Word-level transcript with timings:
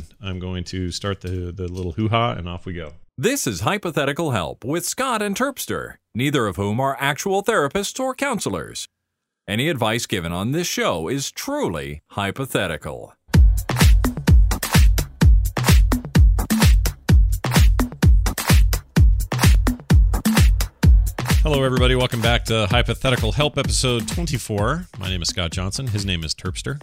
then. 0.00 0.16
I'm 0.20 0.38
going 0.38 0.64
to 0.64 0.90
start 0.90 1.20
the 1.20 1.52
the 1.52 1.68
little 1.68 1.92
hoo 1.92 2.08
ha, 2.08 2.32
and 2.32 2.48
off 2.48 2.66
we 2.66 2.72
go. 2.74 2.92
This 3.16 3.46
is 3.46 3.60
Hypothetical 3.60 4.30
Help 4.30 4.64
with 4.64 4.84
Scott 4.84 5.22
and 5.22 5.36
Terpster, 5.36 5.96
neither 6.14 6.46
of 6.46 6.56
whom 6.56 6.78
are 6.80 6.96
actual 7.00 7.42
therapists 7.42 7.98
or 7.98 8.14
counselors. 8.14 8.86
Any 9.48 9.68
advice 9.68 10.06
given 10.06 10.32
on 10.32 10.52
this 10.52 10.66
show 10.66 11.08
is 11.08 11.30
truly 11.30 12.02
hypothetical. 12.10 13.14
Hello, 21.42 21.62
everybody. 21.62 21.94
Welcome 21.94 22.20
back 22.20 22.44
to 22.46 22.66
Hypothetical 22.66 23.32
Help, 23.32 23.56
episode 23.56 24.06
24. 24.08 24.86
My 24.98 25.08
name 25.08 25.22
is 25.22 25.28
Scott 25.28 25.50
Johnson. 25.50 25.86
His 25.86 26.04
name 26.04 26.22
is 26.22 26.34
Terpster. 26.34 26.80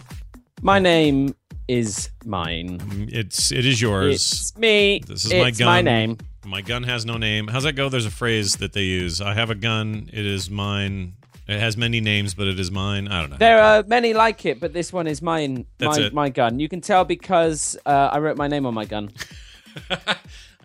My 0.60 0.80
name 0.80 1.36
is 1.68 2.10
mine. 2.24 3.08
It's 3.12 3.52
it 3.52 3.66
is 3.66 3.80
yours. 3.80 4.14
It's 4.14 4.56
me. 4.56 5.02
This 5.06 5.24
is 5.24 5.32
it's 5.32 5.42
my 5.42 5.50
gun. 5.50 5.66
my 5.66 5.82
name. 5.82 6.18
My 6.44 6.62
gun 6.62 6.84
has 6.84 7.04
no 7.04 7.16
name. 7.16 7.48
How's 7.48 7.64
that 7.64 7.72
go? 7.72 7.88
There's 7.88 8.06
a 8.06 8.10
phrase 8.10 8.56
that 8.56 8.72
they 8.72 8.82
use. 8.82 9.20
I 9.20 9.34
have 9.34 9.50
a 9.50 9.54
gun. 9.54 10.08
It 10.12 10.24
is 10.24 10.48
mine. 10.48 11.14
It 11.48 11.60
has 11.60 11.76
many 11.76 12.00
names, 12.00 12.34
but 12.34 12.46
it 12.48 12.58
is 12.58 12.70
mine. 12.70 13.08
I 13.08 13.20
don't 13.20 13.30
know. 13.30 13.36
There 13.36 13.60
are 13.60 13.84
many 13.84 14.14
like 14.14 14.44
it, 14.46 14.58
but 14.58 14.72
this 14.72 14.92
one 14.92 15.06
is 15.06 15.22
mine. 15.22 15.66
That's 15.78 15.98
my, 15.98 16.04
it. 16.04 16.14
my 16.14 16.28
gun. 16.28 16.58
You 16.58 16.68
can 16.68 16.80
tell 16.80 17.04
because 17.04 17.76
uh, 17.86 18.10
I 18.12 18.18
wrote 18.18 18.36
my 18.36 18.48
name 18.48 18.66
on 18.66 18.74
my 18.74 18.84
gun. 18.84 19.10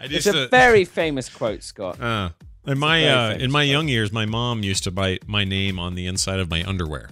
It's 0.04 0.26
a 0.26 0.46
uh, 0.46 0.48
very 0.48 0.84
famous 0.86 1.30
quote, 1.30 1.62
Scott. 1.62 2.02
uh, 2.02 2.32
in 2.66 2.80
my 2.80 3.08
uh, 3.08 3.34
in 3.34 3.52
my 3.52 3.64
young 3.64 3.88
years, 3.88 4.12
my 4.12 4.26
mom 4.26 4.64
used 4.64 4.84
to 4.86 4.92
write 4.92 5.28
my 5.28 5.44
name 5.44 5.80
on 5.80 5.96
the 5.96 6.08
inside 6.08 6.40
of 6.40 6.50
my 6.50 6.64
underwear. 6.64 7.10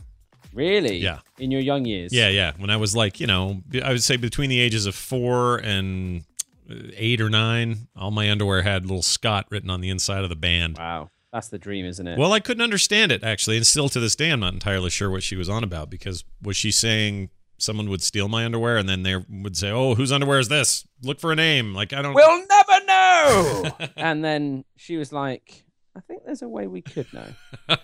Really? 0.53 0.97
yeah. 0.97 1.19
In 1.37 1.51
your 1.51 1.61
young 1.61 1.85
years. 1.85 2.13
Yeah, 2.13 2.29
yeah. 2.29 2.53
When 2.57 2.69
I 2.69 2.77
was 2.77 2.95
like, 2.95 3.19
you 3.19 3.27
know, 3.27 3.61
I 3.83 3.91
would 3.91 4.03
say 4.03 4.17
between 4.17 4.49
the 4.49 4.59
ages 4.59 4.85
of 4.85 4.95
four 4.95 5.57
and 5.57 6.23
uh, 6.69 6.75
eight 6.95 7.21
or 7.21 7.29
nine, 7.29 7.87
all 7.95 8.11
my 8.11 8.29
underwear 8.29 8.61
had 8.61 8.85
little 8.85 9.01
Scott 9.01 9.45
written 9.49 9.69
on 9.69 9.81
the 9.81 9.89
inside 9.89 10.23
of 10.23 10.29
the 10.29 10.35
band. 10.35 10.77
Wow. 10.77 11.09
That's 11.31 11.49
the 11.49 11.59
dream, 11.59 11.85
isn't 11.85 12.07
it? 12.07 12.17
Well, 12.17 12.33
I 12.33 12.39
couldn't 12.39 12.63
understand 12.63 13.11
it 13.11 13.23
actually, 13.23 13.57
and 13.57 13.67
still 13.67 13.87
to 13.89 13.99
this 13.99 14.15
day, 14.15 14.31
I'm 14.31 14.39
not 14.39 14.53
entirely 14.53 14.89
sure 14.89 15.11
what 15.11 15.21
she 15.21 15.35
was 15.35 15.47
on 15.47 15.63
about 15.63 15.89
because 15.89 16.23
was 16.41 16.57
she 16.57 16.71
saying 16.71 17.29
someone 17.59 17.89
would 17.89 18.01
steal 18.01 18.27
my 18.27 18.45
underwear 18.45 18.77
and 18.77 18.89
then 18.89 19.03
they 19.03 19.15
would 19.15 19.55
say, 19.55 19.69
"Oh, 19.69 19.93
whose 19.93 20.11
underwear 20.11 20.39
is 20.39 20.47
this? 20.47 20.87
Look 21.03 21.19
for 21.19 21.31
a 21.31 21.35
name." 21.35 21.75
Like 21.75 21.93
I 21.93 22.01
don't. 22.01 22.15
we'll 22.15 22.47
never 22.47 22.85
know. 22.85 23.71
and 23.95 24.23
then 24.25 24.65
she 24.75 24.97
was 24.97 25.13
like, 25.13 25.65
I 25.95 26.01
think 26.01 26.23
there's 26.25 26.41
a 26.41 26.47
way 26.49 26.67
we 26.67 26.81
could 26.81 27.07
know. 27.13 27.27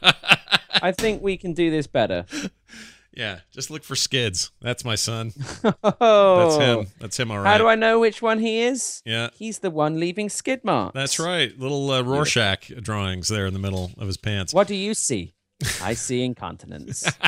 I 0.81 0.91
think 0.91 1.21
we 1.21 1.37
can 1.37 1.53
do 1.53 1.71
this 1.71 1.87
better. 1.87 2.25
yeah, 3.13 3.39
just 3.51 3.69
look 3.71 3.83
for 3.83 3.95
skids. 3.95 4.51
That's 4.61 4.83
my 4.85 4.95
son. 4.95 5.33
Oh, 5.83 6.39
That's 6.39 6.57
him. 6.57 6.87
That's 6.99 7.19
him. 7.19 7.31
All 7.31 7.39
right. 7.39 7.49
How 7.51 7.57
do 7.57 7.67
I 7.67 7.75
know 7.75 7.99
which 7.99 8.21
one 8.21 8.39
he 8.39 8.61
is? 8.61 9.01
Yeah. 9.05 9.29
He's 9.33 9.59
the 9.59 9.71
one 9.71 9.99
leaving 9.99 10.29
skid 10.29 10.63
marks. 10.63 10.93
That's 10.93 11.19
right. 11.19 11.57
Little 11.57 11.89
uh, 11.91 12.01
Rorschach 12.03 12.71
drawings 12.81 13.27
there 13.29 13.45
in 13.47 13.53
the 13.53 13.59
middle 13.59 13.91
of 13.97 14.07
his 14.07 14.17
pants. 14.17 14.53
What 14.53 14.67
do 14.67 14.75
you 14.75 14.93
see? 14.93 15.33
I 15.81 15.93
see 15.93 16.23
incontinence. 16.23 17.05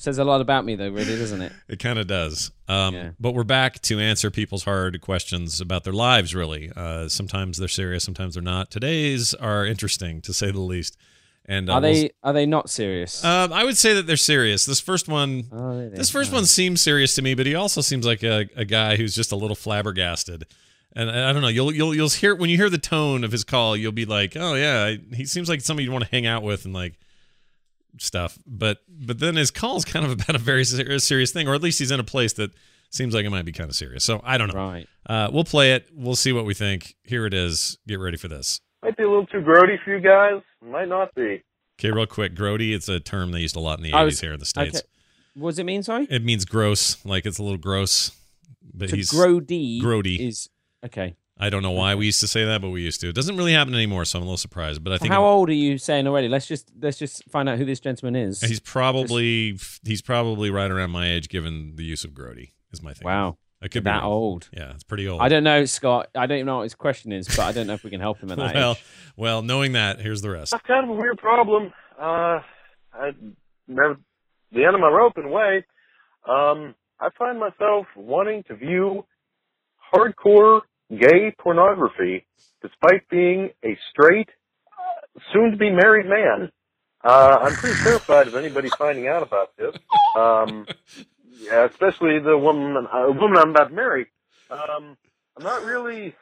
Says 0.00 0.16
a 0.16 0.24
lot 0.24 0.40
about 0.40 0.64
me, 0.64 0.76
though, 0.76 0.88
really, 0.88 1.14
doesn't 1.18 1.42
it? 1.42 1.52
It 1.68 1.78
kind 1.78 1.98
of 1.98 2.06
does. 2.06 2.50
Um, 2.68 2.94
Yeah. 2.94 3.10
But 3.20 3.32
we're 3.34 3.44
back 3.44 3.82
to 3.82 4.00
answer 4.00 4.30
people's 4.30 4.64
hard 4.64 4.98
questions 5.02 5.60
about 5.60 5.84
their 5.84 5.92
lives, 5.92 6.34
really. 6.34 6.72
Uh, 6.74 7.08
sometimes 7.10 7.58
they're 7.58 7.68
serious, 7.68 8.02
sometimes 8.02 8.32
they're 8.32 8.42
not. 8.42 8.70
Today's 8.70 9.34
are 9.34 9.66
interesting, 9.66 10.22
to 10.22 10.32
say 10.32 10.50
the 10.50 10.58
least. 10.60 10.96
And 11.44 11.68
uh, 11.68 11.74
Are 11.74 11.80
we'll- 11.82 11.92
they 11.92 12.10
are 12.22 12.32
they 12.32 12.46
not 12.46 12.70
serious? 12.70 13.22
Um, 13.24 13.52
I 13.52 13.62
would 13.64 13.76
say 13.76 13.92
that 13.92 14.06
they're 14.06 14.16
serious. 14.16 14.64
This 14.64 14.80
first 14.80 15.06
one, 15.06 15.44
Oh, 15.52 15.88
this 15.90 16.08
first 16.08 16.32
one 16.32 16.46
seems 16.46 16.80
serious 16.80 17.14
to 17.16 17.22
me, 17.22 17.34
but 17.34 17.44
he 17.44 17.54
also 17.54 17.82
seems 17.82 18.06
like 18.06 18.22
a, 18.22 18.46
a 18.56 18.64
guy 18.64 18.96
who's 18.96 19.14
just 19.14 19.32
a 19.32 19.36
little 19.36 19.56
flabbergasted. 19.56 20.44
And 20.94 21.10
I 21.10 21.28
I 21.28 21.32
don't 21.32 21.42
know. 21.42 21.48
You'll 21.48 21.72
you'll 21.74 21.94
you'll 21.94 22.08
hear 22.08 22.34
when 22.34 22.50
you 22.50 22.56
hear 22.56 22.70
the 22.70 22.78
tone 22.78 23.22
of 23.24 23.32
his 23.32 23.44
call, 23.44 23.76
you'll 23.76 23.92
be 23.92 24.06
like, 24.06 24.34
oh 24.36 24.54
yeah, 24.54 24.94
he 25.12 25.24
seems 25.26 25.48
like 25.48 25.60
somebody 25.60 25.84
you'd 25.84 25.92
want 25.92 26.04
to 26.04 26.10
hang 26.10 26.26
out 26.26 26.42
with 26.42 26.64
and 26.64 26.72
like 26.74 26.98
stuff. 27.98 28.38
But 28.46 28.78
but 28.88 29.18
then 29.18 29.36
his 29.36 29.50
call's 29.50 29.84
kind 29.84 30.04
of 30.04 30.12
about 30.20 30.34
a 30.34 30.38
very 30.38 30.64
ser- 30.64 30.98
serious 30.98 31.30
thing, 31.32 31.48
or 31.48 31.54
at 31.54 31.62
least 31.62 31.78
he's 31.78 31.90
in 31.90 32.00
a 32.00 32.04
place 32.04 32.32
that 32.34 32.50
seems 32.90 33.14
like 33.14 33.24
it 33.24 33.30
might 33.30 33.44
be 33.44 33.52
kind 33.52 33.70
of 33.70 33.76
serious. 33.76 34.04
So 34.04 34.20
I 34.24 34.38
don't 34.38 34.52
know. 34.52 34.60
Right. 34.60 34.86
Uh, 35.06 35.30
we'll 35.32 35.44
play 35.44 35.72
it. 35.72 35.88
We'll 35.94 36.16
see 36.16 36.32
what 36.32 36.44
we 36.44 36.54
think. 36.54 36.94
Here 37.04 37.26
it 37.26 37.34
is. 37.34 37.78
Get 37.86 38.00
ready 38.00 38.16
for 38.16 38.28
this. 38.28 38.60
Might 38.82 38.96
be 38.96 39.02
a 39.04 39.08
little 39.08 39.26
too 39.26 39.38
grody 39.40 39.76
for 39.84 39.94
you 39.96 40.00
guys. 40.00 40.42
Might 40.64 40.88
not 40.88 41.14
be. 41.14 41.42
Okay, 41.78 41.90
real 41.90 42.06
quick. 42.06 42.34
Grody. 42.34 42.74
It's 42.74 42.88
a 42.88 43.00
term 43.00 43.30
they 43.32 43.40
used 43.40 43.56
a 43.56 43.60
lot 43.60 43.78
in 43.78 43.84
the 43.84 43.92
I 43.92 44.02
eighties 44.02 44.12
was- 44.14 44.20
here 44.20 44.32
in 44.32 44.40
the 44.40 44.46
states. 44.46 44.78
Okay. 44.78 44.86
What 45.34 45.50
does 45.50 45.58
it 45.60 45.64
mean, 45.64 45.82
sorry? 45.84 46.06
It 46.10 46.24
means 46.24 46.44
gross, 46.44 47.02
like 47.06 47.24
it's 47.24 47.38
a 47.38 47.42
little 47.42 47.56
gross. 47.58 48.10
But 48.74 48.88
To 48.90 48.96
he's 48.96 49.10
grody. 49.12 49.80
grody. 49.80 50.18
Is, 50.28 50.48
okay. 50.84 51.14
I 51.42 51.48
don't 51.48 51.62
know 51.62 51.70
why 51.70 51.94
we 51.94 52.04
used 52.06 52.20
to 52.20 52.26
say 52.28 52.44
that, 52.44 52.60
but 52.60 52.68
we 52.68 52.82
used 52.82 53.00
to. 53.00 53.08
It 53.08 53.14
doesn't 53.14 53.36
really 53.36 53.54
happen 53.54 53.74
anymore, 53.74 54.04
so 54.04 54.18
I'm 54.18 54.22
a 54.22 54.26
little 54.26 54.36
surprised. 54.36 54.84
But 54.84 54.92
I 54.92 54.98
think 54.98 55.10
How 55.12 55.24
old 55.24 55.48
are 55.48 55.54
you 55.54 55.78
saying 55.78 56.06
already? 56.06 56.28
Let's 56.28 56.46
just 56.46 56.70
let's 56.80 56.98
just 56.98 57.24
find 57.30 57.48
out 57.48 57.56
who 57.58 57.64
this 57.64 57.80
gentleman 57.80 58.14
is. 58.14 58.40
he's 58.42 58.60
probably 58.60 59.58
he's 59.82 60.02
probably 60.02 60.50
right 60.50 60.70
around 60.70 60.90
my 60.90 61.10
age, 61.10 61.28
given 61.30 61.76
the 61.76 61.84
use 61.84 62.04
of 62.04 62.10
grody. 62.10 62.50
Is 62.72 62.82
my 62.82 62.92
thing. 62.92 63.06
wow. 63.06 63.38
I 63.62 63.68
could 63.68 63.84
be 63.84 63.90
That 63.90 64.02
wrong. 64.02 64.12
old. 64.12 64.48
Yeah, 64.52 64.72
it's 64.72 64.84
pretty 64.84 65.06
old. 65.06 65.20
I 65.20 65.28
don't 65.28 65.44
know, 65.44 65.64
Scott. 65.66 66.08
I 66.14 66.26
don't 66.26 66.38
even 66.38 66.46
know 66.46 66.58
what 66.58 66.62
his 66.62 66.74
question 66.74 67.12
is, 67.12 67.26
but 67.28 67.40
I 67.40 67.52
don't 67.52 67.66
know 67.66 67.74
if 67.74 67.84
we 67.84 67.90
can 67.90 68.00
help 68.00 68.18
him 68.18 68.30
at 68.32 68.38
that 68.38 68.54
well, 68.54 68.72
age. 68.72 68.84
well, 69.16 69.42
knowing 69.42 69.72
that, 69.72 70.00
here's 70.00 70.22
the 70.22 70.30
rest. 70.30 70.52
That's 70.52 70.64
kind 70.66 70.84
of 70.84 70.96
a 70.96 70.98
weird 70.98 71.18
problem. 71.18 71.70
Uh, 72.00 72.40
I, 72.94 73.10
never, 73.68 73.98
the 74.52 74.64
end 74.64 74.74
of 74.74 74.80
my 74.80 74.88
rope 74.88 75.18
in 75.18 75.24
a 75.24 75.28
way. 75.28 75.64
Um, 76.26 76.74
I 77.00 77.08
find 77.18 77.38
myself 77.38 77.86
wanting 77.96 78.44
to 78.44 78.54
view 78.56 79.04
hardcore 79.94 80.60
gay 80.90 81.34
pornography 81.38 82.26
despite 82.62 83.08
being 83.08 83.50
a 83.64 83.78
straight, 83.90 84.28
uh, 84.66 85.20
soon-to-be 85.32 85.70
married 85.70 86.06
man. 86.06 86.50
Uh, 87.02 87.38
I'm 87.40 87.56
pretty 87.56 87.82
terrified 87.82 88.28
of 88.28 88.34
anybody 88.34 88.68
finding 88.76 89.08
out 89.08 89.22
about 89.22 89.56
this. 89.56 89.74
Um, 90.14 90.66
yeah, 91.40 91.64
especially 91.64 92.18
the 92.18 92.36
woman, 92.36 92.86
uh, 92.92 93.06
woman 93.08 93.38
I'm 93.38 93.50
about 93.50 93.68
to 93.68 93.74
marry. 93.74 94.06
Um, 94.50 94.98
I'm 95.36 95.44
not 95.44 95.64
really, 95.64 96.14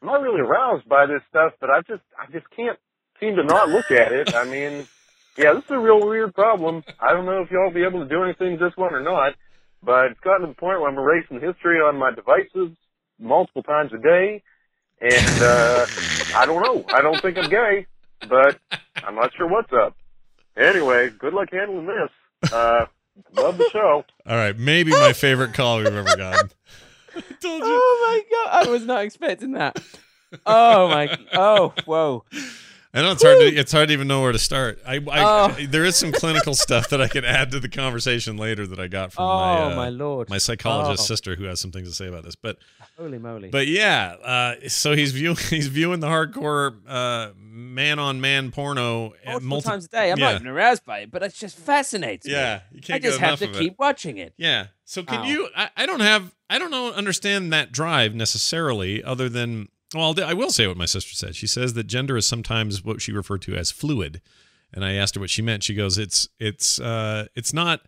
I'm 0.00 0.06
not 0.06 0.22
really 0.22 0.40
aroused 0.40 0.88
by 0.88 1.04
this 1.06 1.20
stuff, 1.28 1.52
but 1.60 1.68
I 1.68 1.80
just, 1.82 2.02
I 2.18 2.30
just 2.32 2.48
can't 2.56 2.78
seem 3.20 3.36
to 3.36 3.44
not 3.44 3.68
look 3.68 3.90
at 3.90 4.12
it. 4.12 4.34
I 4.34 4.44
mean, 4.44 4.86
yeah, 5.36 5.52
this 5.52 5.64
is 5.64 5.70
a 5.70 5.78
real 5.78 6.06
weird 6.06 6.34
problem. 6.34 6.82
I 6.98 7.12
don't 7.12 7.26
know 7.26 7.42
if 7.42 7.50
y'all 7.50 7.70
be 7.70 7.84
able 7.84 8.02
to 8.02 8.08
do 8.08 8.22
anything 8.24 8.56
this 8.58 8.76
one 8.76 8.94
or 8.94 9.02
not, 9.02 9.34
but 9.82 10.12
it's 10.12 10.20
gotten 10.20 10.42
to 10.42 10.46
the 10.48 10.54
point 10.54 10.80
where 10.80 10.88
I'm 10.88 10.96
erasing 10.96 11.40
history 11.40 11.80
on 11.80 11.98
my 11.98 12.10
devices 12.14 12.74
multiple 13.18 13.62
times 13.62 13.92
a 13.92 13.98
day, 13.98 14.42
and 15.00 15.42
uh, 15.42 15.86
I 16.34 16.44
don't 16.46 16.62
know. 16.62 16.84
I 16.94 17.02
don't 17.02 17.20
think 17.20 17.38
I'm 17.38 17.50
gay, 17.50 17.86
but 18.28 18.58
I'm 19.04 19.14
not 19.14 19.32
sure 19.36 19.46
what's 19.46 19.72
up. 19.72 19.96
Anyway, 20.56 21.10
good 21.10 21.34
luck 21.34 21.48
handling 21.52 21.86
this. 21.86 22.52
Uh, 22.52 22.86
love 23.34 23.58
the 23.58 23.68
show. 23.72 24.04
All 24.26 24.36
right, 24.36 24.58
maybe 24.58 24.90
my 24.92 25.12
favorite 25.12 25.54
call 25.54 25.78
we've 25.78 25.86
ever 25.86 26.16
gotten. 26.16 26.50
I 27.16 27.20
told 27.40 27.62
you. 27.62 27.68
Oh 27.68 28.22
my 28.24 28.50
god! 28.50 28.66
I 28.66 28.70
was 28.70 28.84
not 28.84 29.04
expecting 29.04 29.52
that. 29.52 29.82
Oh 30.44 30.88
my! 30.88 31.16
Oh 31.32 31.72
whoa! 31.84 32.24
I 32.96 33.02
know 33.02 33.12
it's 33.12 33.22
hard. 33.22 33.38
To, 33.38 33.44
it's 33.46 33.72
hard 33.72 33.88
to 33.88 33.92
even 33.92 34.08
know 34.08 34.22
where 34.22 34.32
to 34.32 34.38
start. 34.38 34.80
I, 34.86 34.94
I 34.96 35.00
Oh. 35.22 35.48
there 35.66 35.84
is 35.84 35.96
some 35.96 36.12
clinical 36.12 36.54
stuff 36.66 36.88
that 36.90 37.00
I 37.00 37.08
can 37.08 37.24
add 37.24 37.50
to 37.52 37.60
the 37.60 37.68
conversation 37.68 38.36
later 38.36 38.66
that 38.66 38.78
I 38.80 38.88
got 38.88 39.12
from 39.12 39.24
Oh 39.24 39.28
my 39.28 39.72
uh, 39.72 39.76
my 39.76 39.88
lord! 39.90 40.30
my 40.30 40.38
psychologist 40.38 41.02
Oh. 41.02 41.06
sister 41.06 41.36
who 41.36 41.44
has 41.44 41.60
some 41.60 41.70
things 41.72 41.88
to 41.88 41.94
say 41.94 42.06
about 42.08 42.24
this. 42.24 42.34
But 42.36 42.58
Holy 42.96 43.18
moly! 43.18 43.50
but 43.50 43.66
yeah, 43.66 44.14
uh, 44.24 44.68
so 44.68 44.94
he's 44.96 45.12
viewing 45.12 45.36
he's 45.50 45.68
viewing 45.68 46.00
the 46.00 46.06
hardcore 46.06 46.76
uh, 46.88 47.32
man 47.38 47.98
on 47.98 48.20
man 48.20 48.50
porno 48.50 49.12
multiple 49.24 49.40
multi- 49.48 49.68
times 49.68 49.84
a 49.84 49.88
day. 49.88 50.10
I'm 50.10 50.18
yeah. 50.18 50.26
not 50.32 50.34
even 50.36 50.46
aroused 50.48 50.84
by 50.86 51.00
it, 51.00 51.10
but 51.10 51.22
it 51.22 51.34
just 51.34 51.56
fascinates 51.58 52.26
me. 52.26 52.32
Yeah, 52.32 52.60
you 52.72 52.78
I 52.78 52.86
can't 52.86 53.02
just 53.02 53.18
have 53.18 53.38
to 53.40 53.48
keep 53.48 53.72
it. 53.72 53.78
watching 53.78 54.16
it. 54.16 54.32
Yeah. 54.38 54.68
So 54.86 55.02
can 55.02 55.20
Ow. 55.20 55.24
you? 55.24 55.48
I, 55.54 55.68
I 55.76 55.84
don't 55.86 56.00
have. 56.00 56.34
I 56.48 56.58
don't 56.58 56.70
know. 56.70 56.92
Understand 56.92 57.52
that 57.52 57.72
drive 57.72 58.14
necessarily, 58.14 59.02
other 59.02 59.28
than 59.28 59.68
well, 59.94 60.14
I 60.24 60.34
will 60.34 60.50
say 60.50 60.66
what 60.66 60.76
my 60.76 60.84
sister 60.86 61.14
said. 61.14 61.36
She 61.36 61.46
says 61.46 61.74
that 61.74 61.86
gender 61.86 62.16
is 62.16 62.26
sometimes 62.26 62.84
what 62.84 63.00
she 63.00 63.12
referred 63.12 63.42
to 63.42 63.54
as 63.56 63.70
fluid, 63.70 64.20
and 64.72 64.84
I 64.84 64.94
asked 64.94 65.14
her 65.14 65.20
what 65.20 65.30
she 65.30 65.42
meant. 65.42 65.62
She 65.62 65.74
goes, 65.74 65.96
"It's 65.98 66.28
it's 66.38 66.80
uh 66.80 67.26
it's 67.34 67.52
not 67.52 67.82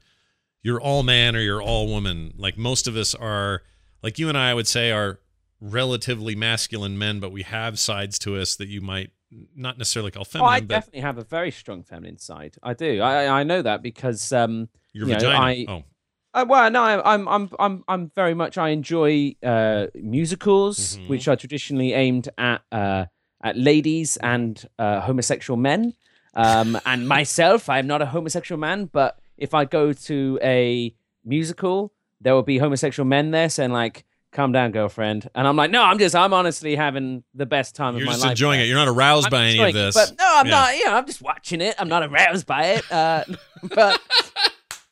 you're 0.62 0.80
all 0.80 1.02
man 1.02 1.34
or 1.36 1.40
you're 1.40 1.62
all 1.62 1.86
woman. 1.88 2.34
Like 2.36 2.56
most 2.58 2.86
of 2.86 2.96
us 2.96 3.14
are, 3.14 3.62
like 4.02 4.18
you 4.18 4.28
and 4.28 4.36
I, 4.36 4.50
I 4.50 4.54
would 4.54 4.66
say 4.66 4.90
are 4.90 5.20
relatively 5.60 6.34
masculine 6.34 6.98
men, 6.98 7.20
but 7.20 7.32
we 7.32 7.42
have 7.42 7.78
sides 7.78 8.18
to 8.20 8.36
us 8.36 8.56
that 8.56 8.68
you 8.68 8.80
might 8.80 9.10
not 9.54 9.76
necessarily 9.78 10.10
call 10.10 10.22
Oh, 10.22 10.24
feminine, 10.24 10.52
I 10.52 10.60
but 10.60 10.68
definitely 10.68 11.00
have 11.00 11.18
a 11.18 11.24
very 11.24 11.50
strong 11.50 11.82
feminine 11.82 12.18
side. 12.18 12.56
I 12.62 12.74
do. 12.74 13.00
I 13.00 13.40
I 13.40 13.42
know 13.42 13.62
that 13.62 13.82
because 13.82 14.32
um. 14.32 14.68
your 14.92 15.06
you 15.08 15.14
know, 15.14 15.18
vagina. 15.20 15.38
I- 15.40 15.66
oh, 15.68 15.84
Uh, 16.34 16.44
well, 16.48 16.70
no, 16.70 16.82
I'm, 16.84 17.26
I'm, 17.26 17.48
I'm, 17.58 17.84
I'm 17.88 18.10
very 18.14 18.34
much. 18.34 18.58
I 18.58 18.68
enjoy 18.70 19.34
uh, 19.42 19.86
musicals, 19.94 20.96
Mhm. 20.98 21.08
which 21.08 21.26
are 21.28 21.36
traditionally 21.36 21.92
aimed 21.94 22.28
at 22.36 22.60
uh, 22.70 23.06
at 23.42 23.56
ladies 23.56 24.16
and 24.18 24.62
uh, 24.78 25.00
homosexual 25.00 25.56
men. 25.56 25.94
Um, 26.34 26.78
and 26.86 27.08
myself, 27.08 27.68
I 27.68 27.78
am 27.78 27.86
not 27.86 28.02
a 28.02 28.06
homosexual 28.06 28.58
man, 28.58 28.86
but 28.92 29.18
if 29.36 29.54
I 29.54 29.64
go 29.64 29.92
to 29.92 30.38
a 30.42 30.94
musical, 31.24 31.92
there 32.20 32.34
will 32.34 32.42
be 32.42 32.58
homosexual 32.58 33.06
men 33.06 33.30
there 33.30 33.48
saying 33.48 33.72
like, 33.72 34.04
"Calm 34.32 34.52
down, 34.52 34.70
girlfriend," 34.72 35.30
and 35.34 35.46
I'm 35.48 35.56
like, 35.56 35.70
"No, 35.70 35.82
I'm 35.82 35.98
just, 35.98 36.14
I'm 36.14 36.34
honestly 36.34 36.76
having 36.76 37.24
the 37.34 37.46
best 37.46 37.74
time 37.74 37.94
You're 37.94 38.02
of 38.02 38.06
my 38.06 38.12
just 38.12 38.22
life." 38.24 38.30
enjoying 38.32 38.58
there. 38.58 38.66
it. 38.66 38.68
You're 38.68 38.76
not 38.84 38.88
aroused 38.88 39.26
I'm 39.26 39.30
by 39.30 39.42
any 39.44 39.50
enjoying 39.52 39.76
of 39.76 39.80
it, 39.80 39.84
this. 39.86 39.94
But 40.10 40.18
no, 40.18 40.26
I'm 40.28 40.46
Yeah. 40.46 40.50
not. 40.50 40.76
You 40.76 40.84
know, 40.84 40.94
I'm 40.96 41.06
just 41.06 41.22
watching 41.22 41.60
it. 41.62 41.74
I'm 41.78 41.88
not 41.88 42.02
aroused 42.02 42.46
by 42.46 42.64
it. 42.76 42.92
Uh, 42.92 43.24
but 43.62 44.00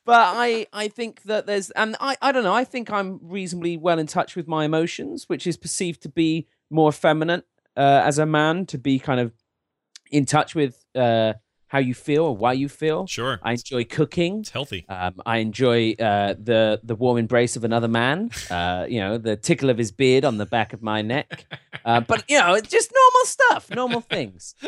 but 0.07 0.35
I 0.37 0.67
I 0.73 0.89
think 0.89 1.23
that 1.25 1.47
there's 1.47 1.71
and 1.73 1.97
I 2.01 2.17
I 2.23 2.33
don't 2.33 2.45
know. 2.45 2.55
I 2.55 2.65
think 2.65 2.91
I'm 2.91 3.19
reasonably 3.21 3.77
well 3.77 3.99
in 3.99 4.07
touch 4.07 4.37
with 4.37 4.49
my 4.49 4.65
emotions, 4.65 5.29
which 5.29 5.47
is 5.47 5.59
perceived 5.59 6.01
to 6.03 6.09
be 6.09 6.47
more 6.71 6.93
feminine 6.93 7.43
uh, 7.77 8.03
as 8.05 8.19
a 8.19 8.25
man 8.25 8.65
to 8.67 8.79
be 8.79 8.99
kind 8.99 9.21
of 9.21 9.33
in 10.11 10.25
touch 10.25 10.55
with 10.55 10.85
uh, 10.95 11.35
how 11.67 11.81
you 11.81 11.93
feel 11.93 12.25
or 12.25 12.37
why 12.37 12.53
you 12.53 12.69
feel. 12.69 13.07
Sure. 13.07 13.41
I 13.43 13.53
enjoy 13.53 13.85
cooking. 13.85 14.41
It's 14.41 14.51
healthy. 14.51 14.87
Um, 14.89 15.21
I 15.27 15.39
enjoy 15.39 15.97
uh, 15.99 16.35
the 16.39 16.81
the 16.83 16.95
warm 16.95 17.19
embrace 17.19 17.57
of 17.57 17.65
another 17.65 17.89
man. 17.89 18.31
Uh, 18.49 18.87
you 18.89 19.01
know, 19.01 19.19
the 19.19 19.37
tickle 19.37 19.71
of 19.71 19.77
his 19.77 19.91
beard 19.91 20.25
on 20.25 20.39
the 20.39 20.47
back 20.47 20.73
of 20.73 20.81
my 20.81 21.03
neck. 21.03 21.53
Uh, 21.85 22.01
but 22.01 22.25
you 22.29 22.39
know, 22.39 22.55
it's 22.55 22.69
just 22.69 22.93
normal 22.95 23.27
stuff, 23.27 23.71
normal 23.71 24.01
things. 24.01 24.55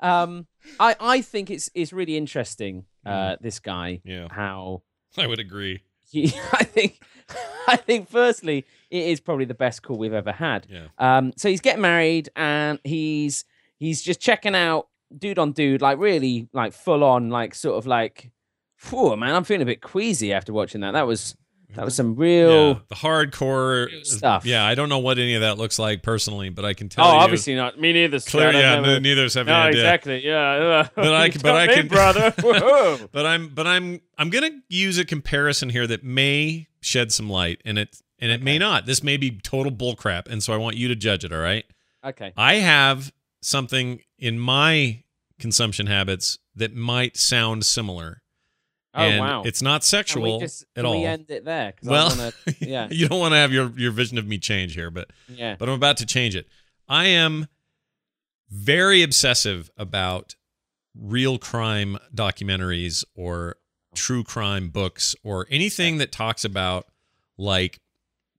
Um, 0.00 0.46
I 0.78 0.96
I 1.00 1.20
think 1.22 1.50
it's 1.50 1.70
it's 1.72 1.90
really 1.92 2.18
interesting. 2.18 2.84
Uh, 3.06 3.36
this 3.40 3.58
guy, 3.60 4.00
Yeah. 4.04 4.28
how 4.30 4.82
I 5.18 5.26
would 5.26 5.40
agree. 5.40 5.82
he, 6.10 6.32
I 6.52 6.64
think, 6.64 7.00
I 7.68 7.76
think. 7.76 8.08
Firstly, 8.08 8.64
it 8.90 9.04
is 9.06 9.20
probably 9.20 9.44
the 9.46 9.54
best 9.54 9.82
call 9.82 9.96
we've 9.98 10.12
ever 10.12 10.32
had. 10.32 10.66
Yeah. 10.70 10.86
Um, 10.98 11.32
so 11.36 11.48
he's 11.48 11.60
getting 11.60 11.82
married 11.82 12.28
and 12.36 12.78
he's 12.84 13.44
he's 13.78 14.02
just 14.02 14.20
checking 14.20 14.54
out 14.54 14.88
dude 15.16 15.38
on 15.38 15.52
dude, 15.52 15.82
like 15.82 15.98
really 15.98 16.48
like 16.52 16.72
full 16.72 17.02
on, 17.04 17.30
like 17.30 17.54
sort 17.54 17.76
of 17.78 17.86
like, 17.86 18.30
whew, 18.90 19.16
man, 19.16 19.34
I'm 19.34 19.44
feeling 19.44 19.62
a 19.62 19.66
bit 19.66 19.80
queasy 19.82 20.32
after 20.32 20.52
watching 20.52 20.80
that. 20.82 20.92
That 20.92 21.06
was 21.06 21.36
that 21.74 21.84
was 21.84 21.94
some 21.94 22.14
real. 22.16 22.68
Yeah, 22.68 22.78
the 22.88 22.94
hardcore 22.94 24.04
Stuff. 24.04 24.44
Yeah, 24.46 24.64
I 24.64 24.74
don't 24.74 24.88
know 24.88 24.98
what 24.98 25.18
any 25.18 25.34
of 25.34 25.40
that 25.42 25.58
looks 25.58 25.78
like 25.78 26.02
personally, 26.02 26.48
but 26.48 26.64
I 26.64 26.74
can 26.74 26.88
tell 26.88 27.04
Oh, 27.06 27.12
you. 27.12 27.18
obviously 27.18 27.54
not. 27.54 27.80
Me 27.80 27.92
neither. 27.92 28.20
Clear, 28.20 28.52
yeah, 28.52 28.80
never- 28.80 29.00
neither 29.00 29.24
us 29.24 29.34
have 29.34 29.46
No, 29.46 29.54
any 29.54 29.68
idea. 29.68 29.80
exactly. 29.80 30.24
Yeah. 30.26 30.88
But 30.94 31.12
I 31.14 31.28
can- 31.28 31.40
but 31.40 31.54
I 31.56 31.66
can- 31.74 31.88
brother. 31.88 32.34
But 33.12 33.26
I'm 33.26 33.48
but 33.48 33.66
I'm 33.66 34.00
I'm 34.18 34.30
gonna 34.30 34.50
use 34.68 34.98
a 34.98 35.04
comparison 35.04 35.70
here 35.70 35.86
that 35.86 36.02
may 36.04 36.66
shed 36.80 37.12
some 37.12 37.28
light, 37.30 37.60
and 37.64 37.78
it 37.78 37.96
and 38.18 38.30
it 38.30 38.42
may 38.42 38.58
not. 38.58 38.86
This 38.86 39.02
may 39.02 39.16
be 39.16 39.30
total 39.40 39.72
bullcrap, 39.72 40.28
and 40.30 40.42
so 40.42 40.52
I 40.52 40.56
want 40.56 40.76
you 40.76 40.88
to 40.88 40.96
judge 40.96 41.24
it. 41.24 41.32
All 41.32 41.38
right. 41.40 41.64
okay. 42.04 42.32
I 42.36 42.54
have 42.56 43.12
something 43.42 44.00
in 44.18 44.38
my 44.38 45.02
consumption 45.38 45.86
habits 45.86 46.38
that 46.54 46.74
might 46.74 47.16
sound 47.16 47.64
similar. 47.64 48.22
Oh 48.94 49.02
and 49.02 49.20
wow. 49.20 49.42
It's 49.44 49.60
not 49.60 49.80
Can 49.82 49.84
we 49.84 49.86
sexual 49.86 50.40
just 50.40 50.62
at 50.62 50.74
can 50.76 50.86
all. 50.86 50.98
we 51.00 51.04
end 51.04 51.30
it 51.30 51.44
there. 51.44 51.74
Well, 51.82 52.08
wanna- 52.10 52.32
yeah, 52.60 52.88
you 52.90 53.08
don't 53.08 53.18
want 53.18 53.32
to 53.32 53.38
have 53.38 53.52
your 53.52 53.70
your 53.76 53.90
vision 53.90 54.18
of 54.18 54.26
me 54.26 54.38
change 54.38 54.74
here, 54.74 54.90
but 54.90 55.10
yeah. 55.28 55.56
but 55.58 55.68
I'm 55.68 55.74
about 55.74 55.96
to 55.98 56.06
change 56.06 56.36
it. 56.36 56.46
I 56.88 57.06
am 57.06 57.46
very 58.50 59.02
obsessive 59.02 59.70
about 59.76 60.36
real 60.96 61.38
crime 61.38 61.98
documentaries 62.14 63.04
or 63.16 63.56
true 63.94 64.22
crime 64.24 64.68
books 64.68 65.14
or 65.24 65.46
anything 65.50 65.98
that 65.98 66.12
talks 66.12 66.44
about 66.44 66.86
like 67.36 67.80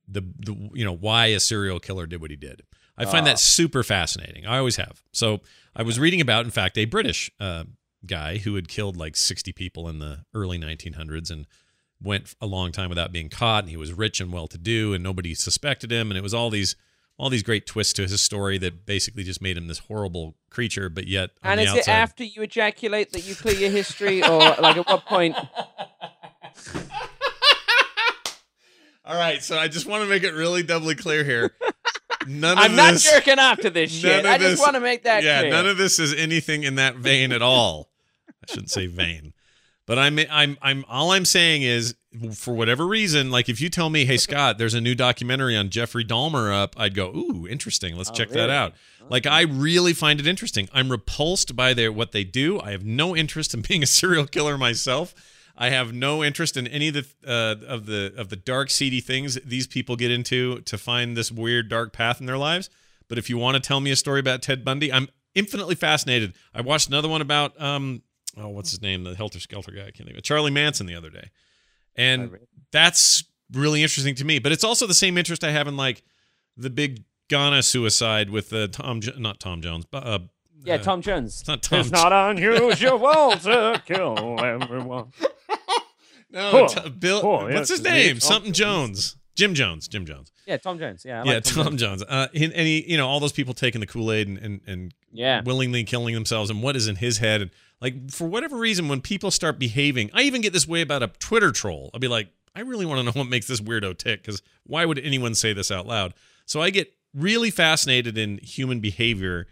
the, 0.07 0.21
the 0.39 0.69
you 0.73 0.85
know 0.85 0.95
why 0.95 1.27
a 1.27 1.39
serial 1.39 1.79
killer 1.79 2.05
did 2.05 2.21
what 2.21 2.29
he 2.31 2.37
did. 2.37 2.61
I 2.97 3.03
find 3.05 3.23
Ah. 3.25 3.31
that 3.31 3.39
super 3.39 3.83
fascinating. 3.83 4.45
I 4.45 4.57
always 4.57 4.77
have. 4.77 5.03
So 5.11 5.41
I 5.75 5.83
was 5.83 5.99
reading 5.99 6.21
about, 6.21 6.45
in 6.45 6.51
fact, 6.51 6.77
a 6.77 6.85
British 6.85 7.29
uh, 7.41 7.65
guy 8.07 8.37
who 8.37 8.55
had 8.55 8.67
killed 8.67 8.95
like 8.97 9.15
60 9.15 9.51
people 9.53 9.87
in 9.89 9.99
the 9.99 10.25
early 10.33 10.57
1900s 10.57 11.29
and 11.31 11.45
went 12.01 12.35
a 12.41 12.45
long 12.45 12.71
time 12.71 12.89
without 12.89 13.11
being 13.11 13.29
caught. 13.29 13.63
And 13.63 13.69
he 13.69 13.77
was 13.77 13.93
rich 13.93 14.19
and 14.19 14.31
well-to-do, 14.31 14.93
and 14.93 15.03
nobody 15.03 15.33
suspected 15.33 15.91
him. 15.91 16.11
And 16.11 16.17
it 16.17 16.21
was 16.21 16.33
all 16.33 16.49
these 16.49 16.75
all 17.17 17.29
these 17.29 17.43
great 17.43 17.65
twists 17.65 17.93
to 17.93 18.01
his 18.01 18.19
story 18.19 18.57
that 18.57 18.85
basically 18.85 19.23
just 19.23 19.41
made 19.41 19.55
him 19.57 19.67
this 19.67 19.79
horrible 19.79 20.35
creature. 20.49 20.89
But 20.89 21.07
yet, 21.07 21.29
on 21.43 21.51
And 21.51 21.59
the 21.59 21.63
is 21.63 21.69
outside, 21.69 21.91
it 21.91 21.95
after 21.95 22.23
you 22.25 22.41
ejaculate 22.41 23.13
that 23.13 23.25
you 23.25 23.35
clear 23.35 23.55
your 23.55 23.69
history, 23.69 24.21
or 24.21 24.39
like 24.59 24.75
at 24.75 24.85
what 24.85 25.05
point? 25.05 25.35
all 29.05 29.15
right. 29.17 29.41
So 29.43 29.57
I 29.57 29.67
just 29.67 29.85
want 29.85 30.03
to 30.03 30.09
make 30.09 30.23
it 30.23 30.33
really 30.33 30.63
doubly 30.63 30.95
clear 30.95 31.23
here. 31.23 31.55
None 32.27 32.57
of 32.57 32.63
I'm 32.63 32.75
not 32.75 32.93
this. 32.93 33.03
jerking 33.09 33.37
off 33.39 33.59
to 33.59 33.69
this 33.69 33.91
shit. 34.01 34.25
of 34.25 34.31
I 34.31 34.37
just 34.37 34.51
this- 34.51 34.59
want 34.59 34.73
to 34.73 34.79
make 34.81 35.03
that 35.03 35.23
yeah, 35.23 35.41
clear. 35.41 35.51
none 35.51 35.67
of 35.67 35.77
this 35.77 35.99
is 35.99 36.13
anything 36.13 36.63
in 36.63 36.75
that 36.75 36.95
vein 36.95 37.31
at 37.31 37.41
all. 37.41 37.89
I 38.47 38.51
shouldn't 38.53 38.71
say 38.71 38.87
vain. 38.87 39.33
but 39.85 39.97
I'm 39.99 40.19
I'm 40.31 40.57
I'm 40.61 40.85
all 40.87 41.11
I'm 41.11 41.25
saying 41.25 41.61
is 41.63 41.95
for 42.33 42.53
whatever 42.53 42.87
reason, 42.87 43.29
like 43.31 43.49
if 43.49 43.59
you 43.61 43.69
tell 43.69 43.89
me, 43.89 44.05
hey 44.05 44.17
Scott, 44.17 44.57
there's 44.57 44.73
a 44.73 44.81
new 44.81 44.95
documentary 44.95 45.55
on 45.55 45.69
Jeffrey 45.69 46.05
Dahmer 46.05 46.53
up, 46.53 46.75
I'd 46.77 46.95
go, 46.95 47.07
ooh, 47.15 47.47
interesting. 47.47 47.95
Let's 47.97 48.09
Oh, 48.09 48.13
check 48.13 48.29
that 48.29 48.35
really? 48.45 48.51
out. 48.53 48.73
Like 49.09 49.27
I 49.27 49.41
really 49.41 49.93
find 49.93 50.19
it 50.19 50.25
interesting. 50.27 50.67
I'm 50.73 50.89
repulsed 50.89 51.55
by 51.55 51.73
their 51.73 51.91
what 51.91 52.11
they 52.13 52.23
do. 52.23 52.59
I 52.59 52.71
have 52.71 52.83
no 52.85 53.15
interest 53.15 53.53
in 53.53 53.61
being 53.67 53.83
a 53.83 53.87
serial 53.87 54.25
killer 54.25 54.57
myself. 54.57 55.13
I 55.57 55.69
have 55.69 55.93
no 55.93 56.21
interest 56.23 56.57
in 56.57 56.67
any 56.67 56.89
of 56.89 56.95
the 56.95 57.05
uh, 57.25 57.55
of 57.67 57.85
the 57.85 58.13
of 58.17 58.29
the 58.29 58.35
dark, 58.35 58.69
seedy 58.69 58.99
things 59.01 59.35
these 59.45 59.67
people 59.67 59.95
get 59.95 60.11
into 60.11 60.59
to 60.61 60.77
find 60.77 61.15
this 61.15 61.31
weird, 61.31 61.69
dark 61.69 61.93
path 61.93 62.19
in 62.19 62.25
their 62.25 62.37
lives. 62.37 62.69
But 63.07 63.17
if 63.19 63.29
you 63.29 63.37
want 63.37 63.55
to 63.55 63.61
tell 63.65 63.79
me 63.79 63.91
a 63.91 63.95
story 63.95 64.19
about 64.19 64.41
Ted 64.41 64.65
Bundy, 64.65 64.91
I'm 64.91 65.07
infinitely 65.35 65.75
fascinated. 65.75 66.33
I 66.53 66.61
watched 66.61 66.87
another 66.89 67.07
one 67.07 67.21
about 67.21 67.59
um 67.61 68.01
oh 68.37 68.49
what's 68.49 68.71
his 68.71 68.81
name? 68.81 69.03
The 69.03 69.15
Helter 69.15 69.39
Skelter 69.39 69.71
guy 69.71 69.81
I 69.81 69.83
can't 69.85 69.97
think 69.97 70.11
of 70.11 70.17
it. 70.17 70.23
Charlie 70.23 70.51
Manson 70.51 70.85
the 70.87 70.95
other 70.95 71.09
day, 71.09 71.29
and 71.95 72.31
Oh, 72.33 72.37
that's 72.71 73.23
really 73.51 73.81
interesting 73.83 74.15
to 74.15 74.25
me. 74.25 74.39
But 74.39 74.51
it's 74.51 74.63
also 74.63 74.87
the 74.87 74.93
same 74.93 75.17
interest 75.17 75.43
I 75.43 75.51
have 75.51 75.67
in 75.67 75.77
like 75.77 76.03
the 76.57 76.69
big 76.69 77.03
Guyana 77.29 77.63
suicide 77.63 78.29
with 78.29 78.51
uh, 78.53 78.67
Tom 78.67 79.01
Jo- 79.01 79.17
not 79.17 79.39
Tom 79.39 79.61
Jones 79.61 79.85
but 79.89 80.05
uh, 80.05 80.19
yeah, 80.63 80.75
uh, 80.75 80.77
Tom 80.79 81.01
Jones. 81.01 81.39
it's 81.41 81.47
not 81.47 81.61
Tom 81.63 81.79
It's 81.81 81.91
not 81.91 82.11
unusual 82.13 82.71
to 83.39 83.81
kill 83.85 84.39
everyone. 84.39 85.11
no 86.31 86.51
Poor- 86.51 86.67
T- 86.67 86.89
Bill 86.89 87.21
poor, 87.21 87.51
what's 87.53 87.69
his 87.69 87.81
name? 87.83 88.15
Tom 88.15 88.19
something 88.21 88.53
Jones. 88.53 89.15
Jim 89.35 89.53
Jones 89.53 89.87
Jim 89.87 90.05
Jones. 90.05 90.31
Yeah, 90.45 90.57
Tom 90.57 90.77
Jones. 90.79 91.03
Yeah, 91.05 91.21
I 91.21 91.25
yeah 91.25 91.33
like 91.35 91.43
Tom, 91.43 91.75
Jones, 91.77 92.03
Uh, 92.07 92.27
he, 92.31 92.45
and 92.45 92.53
he 92.53 92.89
you 92.89 92.97
know 92.97 93.07
all 93.07 93.19
those 93.19 93.33
people 93.33 93.53
taking 93.53 93.81
the 93.81 93.87
Kool 93.87 94.11
Aid 94.11 94.27
and, 94.27 94.37
and 94.37 94.61
and 94.67 94.93
Yeah, 95.11 95.41
willingly 95.43 95.83
killing 95.83 96.13
themselves 96.13 96.49
and 96.49 96.61
what 96.63 96.75
is 96.75 96.87
in 96.87 96.95
his 96.97 97.17
head 97.17 97.41
and 97.41 97.51
like 97.81 98.09
for 98.11 98.27
whatever 98.27 98.57
reason 98.57 98.87
when 98.87 99.01
people 99.01 99.31
start 99.31 99.59
behaving 99.59 100.09
i 100.13 100.21
even 100.21 100.41
get 100.41 100.53
this 100.53 100.67
way 100.67 100.81
about 100.81 101.03
a 101.03 101.07
twitter 101.07 101.51
troll 101.51 101.89
i'll 101.93 101.99
be 101.99 102.07
like 102.07 102.29
i 102.55 102.61
really 102.61 102.85
want 102.85 102.99
to 102.99 103.03
know 103.03 103.11
what 103.11 103.29
makes 103.29 103.47
this 103.47 103.61
weirdo 103.61 103.97
tick 103.97 104.21
because 104.21 104.41
why 104.65 104.85
would 104.85 104.99
anyone 104.99 105.35
say 105.35 105.53
this 105.53 105.71
out 105.71 105.85
loud 105.87 106.13
so 106.45 106.61
i 106.61 106.69
get 106.69 106.91
really 107.13 107.49
fascinated 107.51 108.17
in 108.17 108.37
human 108.39 108.79
behavior 108.79 109.47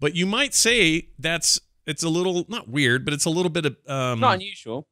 but 0.00 0.14
you 0.14 0.26
might 0.26 0.54
say 0.54 1.08
that's 1.18 1.60
it's 1.86 2.02
a 2.02 2.08
little 2.08 2.44
not 2.48 2.68
weird 2.68 3.04
but 3.04 3.14
it's 3.14 3.24
a 3.24 3.30
little 3.30 3.50
bit 3.50 3.66
of 3.66 3.76
um 3.88 4.20
not 4.20 4.34
unusual. 4.36 4.86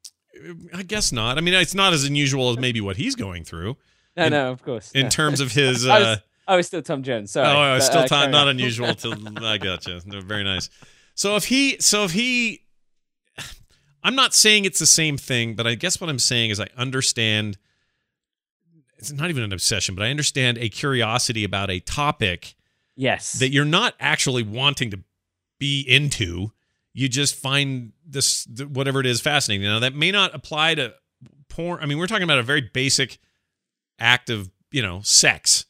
i 0.74 0.82
guess 0.82 1.12
not 1.12 1.38
i 1.38 1.40
mean 1.40 1.54
it's 1.54 1.74
not 1.74 1.92
as 1.92 2.04
unusual 2.04 2.50
as 2.50 2.58
maybe 2.58 2.80
what 2.80 2.96
he's 2.96 3.14
going 3.14 3.44
through 3.44 3.76
No, 4.16 4.24
in- 4.26 4.30
no, 4.32 4.50
of 4.52 4.62
course. 4.62 4.90
in 4.92 5.02
no. 5.04 5.08
terms 5.20 5.40
of 5.40 5.52
his 5.52 5.86
I 5.86 5.96
uh 5.96 6.00
was, 6.00 6.18
I 6.46 6.56
was 6.56 6.66
still 6.66 6.82
Tom 6.82 7.02
Jones. 7.02 7.30
Sorry. 7.30 7.48
Oh, 7.48 7.76
it's 7.76 7.86
but, 7.88 7.90
still 8.06 8.18
uh, 8.18 8.20
carry 8.20 8.30
not 8.32 8.42
on. 8.48 8.48
unusual 8.50 8.94
to 9.02 9.32
I 9.42 9.56
gotcha. 9.56 10.02
Very 10.04 10.44
nice. 10.44 10.68
So 11.14 11.36
if 11.36 11.46
he 11.46 11.78
so 11.80 12.04
if 12.04 12.12
he 12.12 12.60
I'm 14.04 14.14
not 14.14 14.34
saying 14.34 14.64
it's 14.66 14.78
the 14.78 14.86
same 14.86 15.16
thing, 15.16 15.54
but 15.54 15.66
I 15.66 15.74
guess 15.74 16.00
what 16.00 16.10
I'm 16.10 16.18
saying 16.18 16.50
is 16.50 16.60
I 16.60 16.68
understand 16.76 17.56
it's 18.98 19.10
not 19.12 19.30
even 19.30 19.42
an 19.42 19.52
obsession, 19.52 19.94
but 19.94 20.04
I 20.04 20.10
understand 20.10 20.58
a 20.58 20.68
curiosity 20.68 21.42
about 21.44 21.70
a 21.70 21.80
topic 21.80 22.54
Yes. 22.96 23.32
that 23.34 23.48
you're 23.50 23.64
not 23.64 23.94
actually 23.98 24.42
wanting 24.44 24.90
to 24.92 25.00
be 25.58 25.80
into. 25.82 26.52
You 26.92 27.08
just 27.08 27.34
find 27.34 27.92
this 28.06 28.46
whatever 28.68 29.00
it 29.00 29.06
is 29.06 29.20
fascinating. 29.20 29.66
Now 29.66 29.80
that 29.80 29.94
may 29.94 30.12
not 30.12 30.34
apply 30.34 30.76
to 30.76 30.94
porn. 31.48 31.80
I 31.82 31.86
mean, 31.86 31.98
we're 31.98 32.06
talking 32.06 32.22
about 32.24 32.38
a 32.38 32.42
very 32.44 32.60
basic 32.72 33.18
act 33.98 34.30
of, 34.30 34.50
you 34.70 34.80
know, 34.82 35.00
sex. 35.02 35.64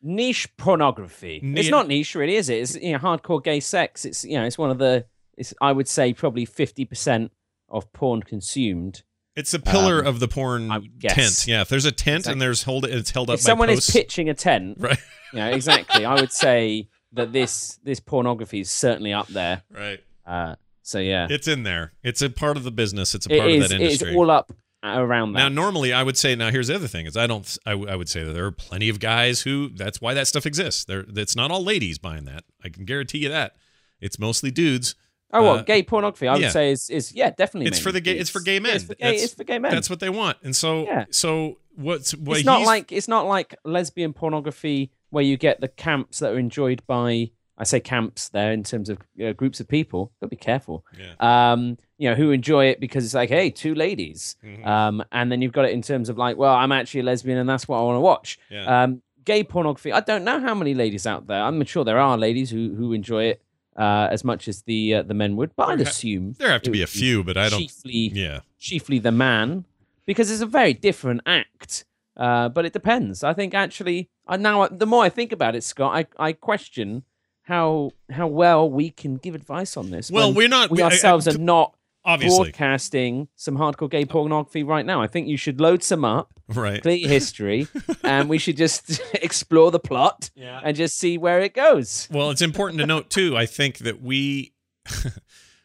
niche 0.00 0.48
pornography. 0.56 1.40
It's 1.42 1.68
not 1.68 1.86
niche, 1.86 2.14
really, 2.14 2.36
is 2.36 2.48
it? 2.48 2.54
It's 2.60 2.74
you 2.76 2.92
know 2.92 2.98
hardcore 2.98 3.42
gay 3.44 3.60
sex. 3.60 4.04
It's 4.06 4.24
you 4.24 4.38
know 4.38 4.44
it's 4.46 4.56
one 4.58 4.70
of 4.70 4.78
the. 4.78 5.04
It's 5.36 5.52
I 5.60 5.72
would 5.72 5.86
say 5.88 6.14
probably 6.14 6.46
fifty 6.46 6.84
percent 6.86 7.30
of 7.70 7.92
porn 7.92 8.22
consumed. 8.22 9.02
It's 9.36 9.54
a 9.54 9.58
pillar 9.60 10.00
Um, 10.00 10.06
of 10.08 10.20
the 10.20 10.28
porn 10.28 10.70
I 10.70 10.80
tent. 11.00 11.46
Yeah, 11.46 11.60
if 11.62 11.68
there's 11.68 11.84
a 11.84 11.92
tent 11.92 12.20
Exactly. 12.20 12.32
and 12.32 12.42
there's 12.42 12.62
hold 12.64 12.84
it's 12.84 13.10
held 13.10 13.30
up 13.30 13.34
If 13.34 13.40
someone 13.40 13.70
is 13.70 13.88
pitching 13.88 14.28
a 14.28 14.34
tent, 14.34 14.76
right, 14.80 14.98
you 15.32 15.38
know 15.38 15.50
exactly, 15.50 16.04
I 16.04 16.14
would 16.20 16.32
say 16.32 16.88
that 17.12 17.32
this 17.32 17.78
this 17.84 18.00
pornography 18.00 18.60
is 18.60 18.70
certainly 18.70 19.12
up 19.12 19.28
there. 19.28 19.62
right. 19.70 20.00
Uh, 20.26 20.56
so 20.82 20.98
yeah, 20.98 21.28
It's 21.30 21.46
in 21.48 21.62
there. 21.62 21.92
It's 22.02 22.20
a 22.22 22.28
part 22.30 22.56
of 22.56 22.64
the 22.64 22.70
business. 22.72 23.14
It's 23.14 23.26
a 23.26 23.32
it 23.34 23.38
part 23.38 23.50
is. 23.50 23.64
of 23.64 23.68
that 23.70 23.74
industry. 23.80 24.08
It 24.08 24.10
is 24.12 24.16
all 24.16 24.30
up 24.30 24.52
around 24.82 25.32
that. 25.34 25.38
now, 25.40 25.48
normally, 25.48 25.92
I 25.92 26.02
would 26.02 26.16
say. 26.16 26.34
Now, 26.34 26.50
here's 26.50 26.66
the 26.68 26.74
other 26.74 26.88
thing: 26.88 27.06
is 27.06 27.16
I 27.16 27.26
don't. 27.28 27.56
I 27.66 27.74
would 27.74 28.08
say 28.08 28.24
that 28.24 28.32
there 28.32 28.44
are 28.46 28.50
plenty 28.52 28.88
of 28.88 28.98
guys 28.98 29.42
who. 29.42 29.68
That's 29.68 30.00
why 30.00 30.14
that 30.14 30.26
stuff 30.26 30.46
exists. 30.46 30.84
There, 30.84 31.04
it's 31.16 31.36
not 31.36 31.50
all 31.52 31.62
ladies 31.62 31.98
buying 31.98 32.24
that. 32.24 32.44
I 32.64 32.68
can 32.70 32.84
guarantee 32.84 33.18
you 33.18 33.28
that. 33.28 33.54
It's 34.00 34.18
mostly 34.18 34.50
dudes 34.50 34.94
Oh, 35.32 35.42
well, 35.42 35.54
Uh, 35.58 35.62
gay 35.62 35.82
pornography, 35.82 36.26
I 36.28 36.32
would 36.32 36.42
yeah. 36.42 36.48
say 36.50 36.70
is 36.72 36.90
is 36.90 37.12
yeah, 37.14 37.30
definitely. 37.30 37.68
It's 37.68 37.78
for 37.78 37.92
the 37.92 38.00
gay. 38.00 38.14
gays. 38.14 38.22
It's 38.22 38.30
for 38.30 38.40
gay 38.40 38.54
Yeah, 38.54 38.60
men. 38.60 38.76
it's, 38.76 38.84
for 38.84 38.94
gay, 38.94 39.14
it's 39.16 39.34
for 39.34 39.44
gay 39.44 39.58
men. 39.58 39.70
That's 39.72 39.88
what 39.90 40.00
they 40.00 40.10
want. 40.10 40.38
And 40.42 40.54
so, 40.56 40.84
Yeah. 40.84 41.04
so 41.10 41.58
what's 41.76 42.12
what 42.16 42.36
it's 42.38 42.46
not 42.46 42.62
like 42.62 42.90
it's 42.92 43.08
not 43.08 43.26
like 43.26 43.54
lesbian 43.64 44.12
pornography 44.12 44.90
where 45.10 45.24
you 45.24 45.36
get 45.36 45.60
the 45.60 45.68
camps 45.68 46.18
that 46.18 46.32
are 46.32 46.38
enjoyed 46.38 46.82
by 46.86 47.30
I 47.58 47.64
say 47.64 47.78
camps 47.78 48.30
there 48.30 48.52
in 48.52 48.62
terms 48.62 48.88
of 48.88 48.98
you 49.14 49.26
know, 49.26 49.32
groups 49.34 49.60
of 49.60 49.68
people. 49.68 50.12
Gotta 50.20 50.30
be 50.30 50.36
careful. 50.36 50.84
Yeah. 50.98 51.12
Um, 51.52 51.76
you 51.98 52.08
know, 52.08 52.14
who 52.16 52.30
enjoy 52.30 52.66
it 52.66 52.80
because 52.80 53.04
it's 53.04 53.12
like, 53.12 53.28
hey, 53.28 53.50
two 53.50 53.74
ladies. 53.74 54.36
Mhm. 54.42 54.66
Um, 54.66 55.04
and 55.12 55.30
then 55.30 55.42
you've 55.42 55.52
got 55.52 55.66
it 55.66 55.72
in 55.72 55.82
terms 55.82 56.08
of 56.08 56.16
like, 56.16 56.38
well, 56.38 56.54
I'm 56.54 56.72
actually 56.72 57.00
a 57.00 57.02
lesbian 57.04 57.36
and 57.36 57.46
that's 57.48 57.68
what 57.68 57.78
I 57.78 57.82
want 57.82 57.96
to 57.96 58.00
watch. 58.00 58.38
Yeah. 58.50 58.64
Um, 58.84 59.02
gay 59.26 59.44
pornography. 59.44 59.92
I 59.92 60.00
don't 60.00 60.24
know 60.24 60.40
how 60.40 60.54
many 60.54 60.72
ladies 60.72 61.06
out 61.06 61.26
there. 61.26 61.42
I'm 61.42 61.62
sure 61.66 61.84
there 61.84 61.98
are 61.98 62.16
ladies 62.16 62.48
who 62.50 62.74
who 62.74 62.94
enjoy 62.94 63.24
it 63.24 63.42
uh, 63.80 64.08
as 64.10 64.22
much 64.30 64.42
as 64.48 64.56
the 64.62 64.80
uh, 64.96 65.02
the 65.10 65.14
men 65.14 65.36
would, 65.36 65.50
but 65.56 65.68
I'd 65.70 65.80
ha- 65.80 65.88
assume 65.90 66.24
there 66.38 66.50
have 66.50 66.62
to 66.62 66.70
be 66.70 66.82
a 66.82 66.86
few, 66.86 67.24
but 67.24 67.36
I 67.36 67.48
don't. 67.48 67.60
chiefly 67.60 68.10
Yeah. 68.14 68.40
chiefly 68.58 68.98
the 68.98 69.12
man 69.12 69.64
because 70.06 70.30
it's 70.30 70.42
a 70.42 70.46
very 70.60 70.74
different 70.74 71.20
act. 71.26 71.84
Uh, 72.16 72.48
but 72.50 72.66
it 72.66 72.72
depends. 72.74 73.24
I 73.24 73.32
think 73.32 73.54
actually, 73.54 74.10
I 74.26 74.36
now 74.36 74.66
the 74.68 74.86
more 74.86 75.02
I 75.02 75.08
think 75.08 75.32
about 75.32 75.54
it, 75.56 75.64
Scott, 75.64 75.90
I, 75.96 76.02
I 76.28 76.32
question 76.34 77.04
how 77.42 77.92
how 78.10 78.26
well 78.26 78.68
we 78.70 78.90
can 78.90 79.16
give 79.16 79.34
advice 79.34 79.76
on 79.76 79.90
this. 79.90 80.10
Well, 80.10 80.32
we're 80.32 80.48
not. 80.48 80.70
we 80.70 80.82
I- 80.82 80.86
I- 80.86 80.90
ourselves 80.90 81.26
are 81.28 81.38
not 81.38 81.74
obviously 82.04 82.44
broadcasting 82.50 83.28
some 83.36 83.56
hardcore 83.58 83.90
gay 83.90 84.04
pornography 84.04 84.62
right 84.62 84.84
now. 84.86 85.00
I 85.02 85.06
think 85.06 85.28
you 85.28 85.36
should 85.36 85.60
load 85.60 85.82
some 85.82 86.04
up, 86.04 86.39
right. 86.56 86.74
complete 86.82 87.06
history, 87.06 87.66
and 88.02 88.28
we 88.28 88.38
should 88.38 88.56
just 88.56 89.00
explore 89.14 89.70
the 89.70 89.78
plot 89.80 90.30
Yeah. 90.34 90.60
and 90.62 90.76
just 90.76 90.98
see 90.98 91.18
where 91.18 91.40
it 91.40 91.54
goes. 91.54 92.08
Well, 92.10 92.30
it's 92.30 92.42
important 92.42 92.80
to 92.80 92.86
note 92.86 93.10
too. 93.10 93.36
I 93.36 93.46
think 93.46 93.78
that 93.78 94.02
we. 94.02 94.52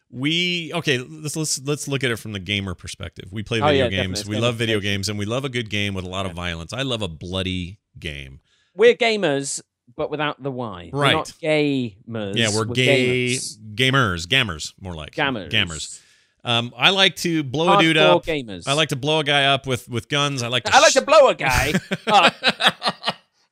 We 0.08 0.70
okay. 0.72 0.98
Let's 0.98 1.34
let's 1.36 1.60
let's 1.62 1.88
look 1.88 2.04
at 2.04 2.10
it 2.12 2.16
from 2.16 2.32
the 2.32 2.38
gamer 2.38 2.74
perspective. 2.74 3.28
We 3.32 3.42
play 3.42 3.60
Oh, 3.60 3.66
video 3.66 3.84
yeah, 3.84 3.90
games. 3.90 4.20
definitely. 4.20 4.36
We 4.36 4.40
love 4.42 4.54
video 4.54 4.80
games, 4.80 5.08
and 5.08 5.18
we 5.18 5.24
love 5.26 5.44
a 5.44 5.48
good 5.48 5.68
game 5.68 5.94
with 5.94 6.04
a 6.04 6.08
lot 6.08 6.26
of 6.26 6.32
violence. 6.32 6.72
I 6.72 6.82
love 6.82 7.02
a 7.02 7.08
bloody 7.08 7.80
game. 7.98 8.40
We're 8.74 8.94
gamers, 8.94 9.60
but 9.96 10.08
without 10.10 10.40
the 10.42 10.50
Y. 10.52 10.90
We're 10.92 11.00
Right. 11.00 11.12
not 11.14 11.32
gamers. 11.42 12.36
Yeah, 12.36 12.50
we're, 12.54 12.66
gay 12.66 13.30
gamers. 13.34 13.58
gamers, 13.74 14.28
gammers, 14.28 14.74
more 14.80 14.94
like 14.94 15.10
Gammers. 15.12 15.50
gammers. 15.50 16.00
Um, 16.46 16.72
I 16.76 16.90
like 16.90 17.16
to 17.16 17.42
blow 17.42 17.76
a 17.76 17.82
dude 17.82 17.96
up. 17.96 18.24
gamers. 18.24 18.68
I 18.68 18.74
like 18.74 18.90
to 18.90 18.96
blow 18.96 19.18
a 19.18 19.24
guy 19.24 19.46
up 19.46 19.66
with 19.66 19.88
with 19.88 20.08
guns. 20.08 20.42
I 20.42 20.48
like 20.48 20.64
to. 20.64 20.74
I 20.74 20.78
like 20.78 20.92
sh- 20.92 20.94
to 20.94 21.02
blow 21.02 21.28
a 21.28 21.34
guy 21.34 21.72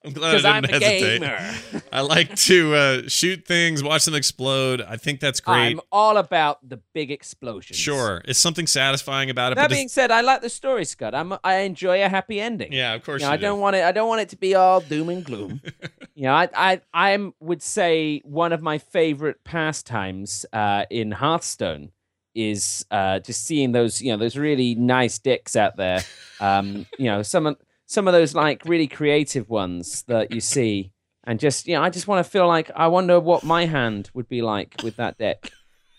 I'm 0.04 0.12
glad 0.12 0.34
I 0.34 0.36
didn't 0.36 0.46
I'm 0.46 0.64
a 0.64 0.68
hesitate. 0.68 1.20
gamer. 1.20 1.82
I 1.90 2.02
like 2.02 2.34
to 2.34 2.74
uh, 2.74 3.02
shoot 3.08 3.46
things, 3.46 3.82
watch 3.82 4.04
them 4.04 4.14
explode. 4.14 4.82
I 4.82 4.96
think 4.96 5.18
that's 5.18 5.40
great. 5.40 5.72
I'm 5.72 5.80
all 5.90 6.18
about 6.18 6.68
the 6.68 6.76
big 6.92 7.10
explosions. 7.10 7.78
Sure, 7.78 8.20
it's 8.26 8.38
something 8.38 8.66
satisfying 8.66 9.30
about 9.30 9.52
it. 9.52 9.54
That 9.54 9.70
being 9.70 9.88
said, 9.88 10.10
I 10.10 10.20
like 10.20 10.42
the 10.42 10.50
story, 10.50 10.84
Scott. 10.84 11.14
I'm, 11.14 11.34
I 11.42 11.60
enjoy 11.60 12.04
a 12.04 12.08
happy 12.08 12.38
ending. 12.38 12.72
yeah, 12.72 12.92
of 12.92 13.02
course. 13.02 13.22
You 13.22 13.28
know, 13.28 13.32
you 13.32 13.34
I 13.34 13.38
don't 13.38 13.60
want 13.60 13.76
it. 13.76 13.84
I 13.84 13.92
don't 13.92 14.08
want 14.08 14.20
it 14.20 14.28
to 14.30 14.36
be 14.36 14.54
all 14.54 14.80
doom 14.80 15.08
and 15.08 15.24
gloom. 15.24 15.62
you 16.14 16.24
know, 16.24 16.34
I, 16.34 16.48
I, 16.54 16.80
I 16.92 17.32
would 17.40 17.62
say 17.62 18.20
one 18.24 18.52
of 18.52 18.60
my 18.60 18.76
favorite 18.76 19.42
pastimes 19.42 20.44
uh, 20.52 20.84
in 20.90 21.12
Hearthstone 21.12 21.92
is 22.34 22.84
uh, 22.90 23.20
just 23.20 23.44
seeing 23.44 23.72
those, 23.72 24.00
you 24.00 24.12
know, 24.12 24.18
those 24.18 24.36
really 24.36 24.74
nice 24.74 25.18
dicks 25.18 25.56
out 25.56 25.76
there. 25.76 26.02
Um, 26.40 26.86
you 26.98 27.06
know, 27.06 27.22
some 27.22 27.46
of 27.46 27.56
some 27.86 28.08
of 28.08 28.14
those 28.14 28.34
like 28.34 28.64
really 28.64 28.86
creative 28.86 29.48
ones 29.48 30.02
that 30.08 30.32
you 30.32 30.40
see, 30.40 30.92
and 31.24 31.38
just 31.38 31.66
you 31.66 31.74
know, 31.74 31.82
I 31.82 31.90
just 31.90 32.08
want 32.08 32.24
to 32.24 32.30
feel 32.30 32.46
like 32.46 32.70
I 32.74 32.88
wonder 32.88 33.20
what 33.20 33.44
my 33.44 33.66
hand 33.66 34.10
would 34.14 34.28
be 34.28 34.42
like 34.42 34.74
with 34.82 34.96
that 34.96 35.18
deck. 35.18 35.50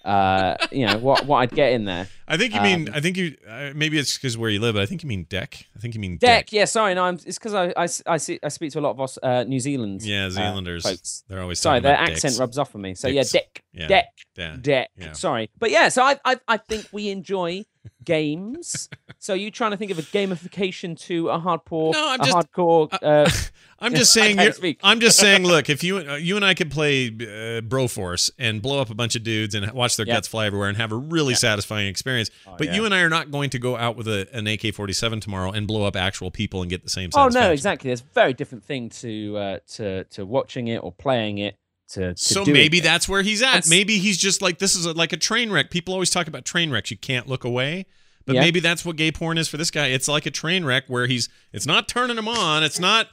Uh, 0.06 0.56
you 0.72 0.86
know, 0.86 0.98
what 1.00 1.26
what 1.26 1.38
I'd 1.38 1.52
get 1.52 1.74
in 1.74 1.86
there. 1.86 2.08
I 2.28 2.38
think 2.38 2.54
you 2.54 2.62
mean. 2.62 2.88
Um, 2.90 2.96
I 2.96 3.02
think 3.02 3.18
you. 3.18 3.36
Uh, 3.48 3.72
maybe 3.76 3.98
it's 3.98 4.18
because 4.18 4.38
where 4.38 4.50
you 4.50 4.60
live, 4.60 4.76
but 4.76 4.82
I 4.84 4.86
think 4.86 5.02
you 5.04 5.10
mean 5.10 5.24
deck. 5.24 5.66
I 5.76 5.80
think 5.80 5.94
you 5.96 6.00
mean 6.00 6.18
Deck, 6.18 6.52
yeah, 6.54 6.66
sorry, 6.66 6.94
no, 6.94 7.04
I'm, 7.04 7.16
it's 7.26 7.38
because 7.38 7.54
I, 7.54 7.68
I, 7.76 7.88
I, 8.14 8.18
see, 8.18 8.40
I 8.42 8.48
speak 8.50 8.72
to 8.74 8.80
a 8.80 8.82
lot 8.82 8.92
of 8.92 9.00
Aus- 9.00 9.20
uh, 9.22 9.44
New 9.44 9.60
Zealand. 9.60 10.02
Yeah, 10.04 10.26
uh, 10.26 10.30
Zealanders. 10.30 10.84
folks. 10.84 11.24
They're 11.28 11.42
always 11.42 11.60
Sorry, 11.60 11.80
their 11.80 11.96
accent 11.96 12.38
rubs 12.40 12.58
off 12.58 12.74
on 12.76 12.82
me. 12.82 12.96
So 12.96 13.08
yeah, 13.08 13.24
deck, 13.32 13.64
Yeah. 13.74 13.88
deck, 13.88 14.06
Yeah. 14.38 14.56
deck. 14.62 14.90
Yeah. 14.98 15.12
Sorry, 15.14 15.50
but 15.60 15.72
yeah, 15.72 15.90
so 15.90 16.04
I, 16.04 16.20
I, 16.24 16.40
I 16.48 16.58
think 16.58 16.88
we 16.92 17.10
enjoy 17.10 17.66
games. 18.06 18.90
so 19.20 19.34
you 19.34 19.52
trying 19.52 19.72
to 19.72 19.78
think 19.78 19.92
of 19.92 20.00
a 20.00 20.04
gamification 20.04 20.98
to 21.02 21.30
a 21.30 21.40
hardcore, 21.40 21.94
No, 21.94 22.08
I'm 22.10 22.22
a 22.22 22.26
just- 22.26 22.38
hardcore. 22.52 22.98
Uh, 23.02 23.30
I'm 23.80 23.94
just 23.94 24.14
saying. 24.14 24.38
can't 24.38 24.46
you're- 24.46 24.54
speak. 24.54 24.80
I'm 24.84 25.02
just 25.02 25.18
saying. 25.20 25.44
Look, 25.48 25.70
if 25.70 25.84
you 25.84 25.98
uh, 25.98 26.16
you 26.16 26.38
and 26.38 26.46
I 26.46 26.54
could 26.54 26.72
play 26.72 27.08
uh, 27.08 27.60
Broforce 27.62 28.32
and 28.40 28.62
blow 28.62 28.80
up 28.80 28.90
a 28.90 28.96
bunch 28.96 29.18
of 29.18 29.24
dudes 29.24 29.54
and 29.54 29.70
watch 29.74 29.98
their 29.98 30.08
Yeah. 30.08 30.14
guts 30.16 30.30
fly 30.30 30.46
everywhere 30.46 30.70
and 30.70 30.78
have 30.78 30.94
a 30.94 30.96
really 30.96 31.34
satisfying 31.36 31.88
experience, 31.88 32.32
Oh, 32.48 32.56
but 32.58 32.68
yeah. 32.68 32.76
you 32.76 32.86
and 32.86 32.96
I 32.96 33.02
are 33.02 33.10
not 33.10 33.32
going 33.32 33.50
to 33.50 33.60
go 33.60 33.76
out 33.76 33.98
with 33.98 34.08
a, 34.08 34.28
an 34.34 34.48
AK-47 34.48 35.20
tomorrow 35.22 35.52
and 35.52 35.68
blow 35.68 35.84
up 35.84 35.98
actual 35.98 36.32
people 36.32 36.62
and 36.62 36.70
get 36.70 36.84
the 36.84 36.90
same. 36.90 37.10
oh 37.16 37.28
no, 37.28 37.52
exactly. 37.52 37.90
There's 37.90 38.02
a 38.02 38.14
very 38.14 38.32
different 38.34 38.64
thing 38.64 38.90
to 39.02 39.38
uh, 39.38 39.60
to 39.74 40.06
to 40.06 40.26
watching 40.26 40.70
it 40.70 40.78
or 40.82 40.94
playing 40.94 41.40
it. 41.40 41.58
To, 41.90 42.14
to 42.14 42.18
So 42.18 42.46
maybe 42.46 42.80
that's 42.80 43.08
where 43.08 43.22
he's 43.22 43.42
at. 43.42 43.48
That's- 43.48 43.70
Maybe 43.70 43.98
he's 44.00 44.18
just 44.18 44.42
like 44.42 44.58
this 44.60 44.76
is 44.76 44.86
a, 44.86 44.94
like 44.94 45.14
a 45.14 45.18
train 45.18 45.52
wreck. 45.52 45.70
People 45.70 45.94
always 45.94 46.10
talk 46.10 46.28
about 46.28 46.44
train 46.46 46.72
wrecks. 46.72 46.90
You 46.92 46.98
can't 46.98 47.28
look 47.28 47.44
away. 47.44 47.86
But 48.26 48.36
Yeah. 48.36 48.42
maybe 48.42 48.60
that's 48.60 48.84
what 48.84 48.96
gay 48.96 49.12
porn 49.12 49.38
is 49.38 49.48
for 49.48 49.58
this 49.58 49.70
guy. 49.70 49.88
It's 49.88 50.08
like 50.08 50.26
a 50.26 50.32
train 50.32 50.66
wreck 50.66 50.86
where 50.88 51.06
he's 51.06 51.30
it's 51.54 51.68
not 51.68 51.88
turning 51.88 52.18
him 52.18 52.28
on. 52.28 52.64
It's 52.64 52.80
not 52.80 53.10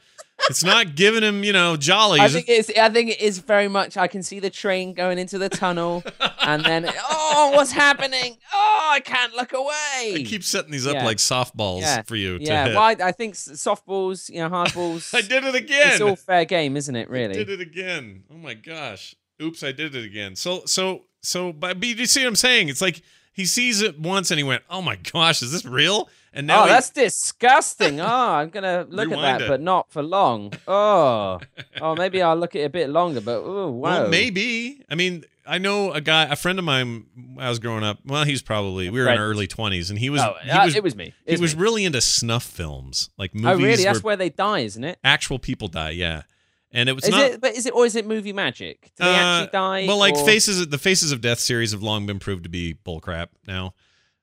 it's 0.50 0.64
not 0.64 0.94
giving 0.94 1.22
him, 1.22 1.44
you 1.44 1.52
know, 1.52 1.76
jollies. 1.76 2.20
I 2.20 2.28
think 2.28 2.48
it's. 2.48 2.70
I 2.78 2.88
think 2.88 3.10
it 3.10 3.20
is 3.20 3.38
very 3.38 3.68
much. 3.68 3.96
I 3.96 4.06
can 4.08 4.22
see 4.22 4.40
the 4.40 4.50
train 4.50 4.92
going 4.94 5.18
into 5.18 5.38
the 5.38 5.48
tunnel, 5.48 6.02
and 6.40 6.64
then 6.64 6.90
oh, 7.10 7.52
what's 7.54 7.72
happening? 7.72 8.36
Oh, 8.52 8.88
I 8.92 9.00
can't 9.00 9.34
look 9.34 9.52
away. 9.52 10.14
I 10.16 10.24
keep 10.26 10.44
setting 10.44 10.70
these 10.72 10.86
up 10.86 10.94
Yeah. 10.94 11.04
like 11.04 11.18
softballs 11.18 11.80
Yeah. 11.82 12.02
for 12.02 12.16
you 12.16 12.38
to 12.38 12.44
yeah, 12.44 12.68
well, 12.68 12.78
I, 12.82 12.96
I 13.02 13.12
think 13.12 13.34
softballs, 13.34 14.28
you 14.28 14.38
know, 14.40 14.48
hardballs. 14.50 15.14
I 15.14 15.20
did 15.20 15.44
it 15.44 15.54
again. 15.54 15.92
It's 15.92 16.00
all 16.00 16.16
fair 16.16 16.44
game, 16.44 16.76
isn't 16.76 16.94
it? 16.96 17.08
Really, 17.08 17.30
I 17.34 17.44
did 17.44 17.50
it 17.50 17.60
again. 17.60 18.24
Oh 18.30 18.36
my 18.36 18.54
gosh. 18.54 19.14
Oops, 19.40 19.62
I 19.62 19.72
did 19.72 19.94
it 19.94 20.04
again. 20.04 20.36
So 20.36 20.62
so 20.66 21.04
so 21.20 21.52
but, 21.52 21.78
but 21.80 21.88
you 21.88 22.06
see 22.06 22.20
what 22.22 22.28
I'm 22.28 22.36
saying? 22.36 22.68
It's 22.68 22.82
like 22.82 23.02
he 23.32 23.44
sees 23.46 23.80
it 23.80 23.98
once 23.98 24.30
and 24.30 24.38
he 24.38 24.44
went, 24.44 24.62
"Oh 24.68 24.82
my 24.82 24.96
gosh, 24.96 25.42
is 25.42 25.52
this 25.52 25.64
real?" 25.64 26.08
And 26.34 26.46
now 26.46 26.60
oh, 26.62 26.64
he- 26.64 26.70
that's 26.70 26.90
disgusting. 26.90 28.00
Oh, 28.00 28.06
I'm 28.06 28.48
gonna 28.50 28.86
look 28.90 29.10
at 29.12 29.20
that, 29.20 29.42
it. 29.42 29.48
but 29.48 29.60
not 29.60 29.90
for 29.90 30.02
long. 30.02 30.52
Oh, 30.66 31.40
oh, 31.80 31.94
maybe 31.96 32.22
I'll 32.22 32.36
look 32.36 32.54
at 32.56 32.62
it 32.62 32.64
a 32.64 32.70
bit 32.70 32.88
longer. 32.88 33.20
But 33.20 33.42
oh, 33.44 33.70
wow. 33.70 34.02
Well, 34.02 34.08
maybe. 34.08 34.82
I 34.90 34.94
mean, 34.94 35.24
I 35.46 35.58
know 35.58 35.92
a 35.92 36.00
guy, 36.00 36.24
a 36.24 36.36
friend 36.36 36.58
of 36.58 36.64
mine. 36.64 37.04
When 37.34 37.44
I 37.44 37.48
was 37.48 37.58
growing 37.58 37.84
up. 37.84 37.98
Well, 38.06 38.24
he's 38.24 38.42
probably 38.42 38.88
we 38.90 39.00
were 39.00 39.08
in 39.08 39.18
our 39.18 39.26
early 39.26 39.46
twenties, 39.46 39.90
and 39.90 39.98
he 39.98 40.08
was 40.10 40.20
Oh, 40.22 40.34
he 40.42 40.50
uh, 40.50 40.68
it 40.68 40.82
was 40.82 40.96
me. 40.96 41.06
It 41.06 41.14
he 41.26 41.32
was 41.32 41.40
was 41.40 41.54
really 41.54 41.84
into 41.84 42.00
snuff 42.00 42.44
films, 42.44 43.10
like 43.18 43.34
movies 43.34 43.48
Oh, 43.48 43.56
really? 43.56 43.84
That's 43.84 44.02
where 44.02 44.12
where 44.12 44.16
they 44.16 44.30
die, 44.30 44.60
isn't 44.60 44.84
it? 44.84 44.98
actual 45.04 45.38
people 45.38 45.68
die. 45.68 45.90
Yeah, 45.90 46.22
and 46.70 46.88
it 46.88 46.94
was 46.94 47.04
Is 47.04 47.10
not. 47.10 47.20
it? 47.22 47.40
But 47.40 47.54
is 47.54 47.66
it 47.66 47.74
or 47.74 47.84
is 47.84 47.94
it 47.96 48.06
movie 48.06 48.32
magic? 48.32 48.92
Do 48.96 49.04
they 49.04 49.10
uh, 49.10 49.12
actually 49.18 49.50
die? 49.52 49.84
Well, 49.86 49.98
like 49.98 50.14
or- 50.14 50.24
faces, 50.24 50.66
the 50.68 50.78
Faces 50.78 51.12
of 51.12 51.20
Death 51.20 51.40
series 51.40 51.72
have 51.72 51.82
long 51.82 52.06
been 52.06 52.18
proved 52.18 52.44
to 52.44 52.48
be 52.50 52.74
bullcrap 52.86 53.28
now. 53.46 53.74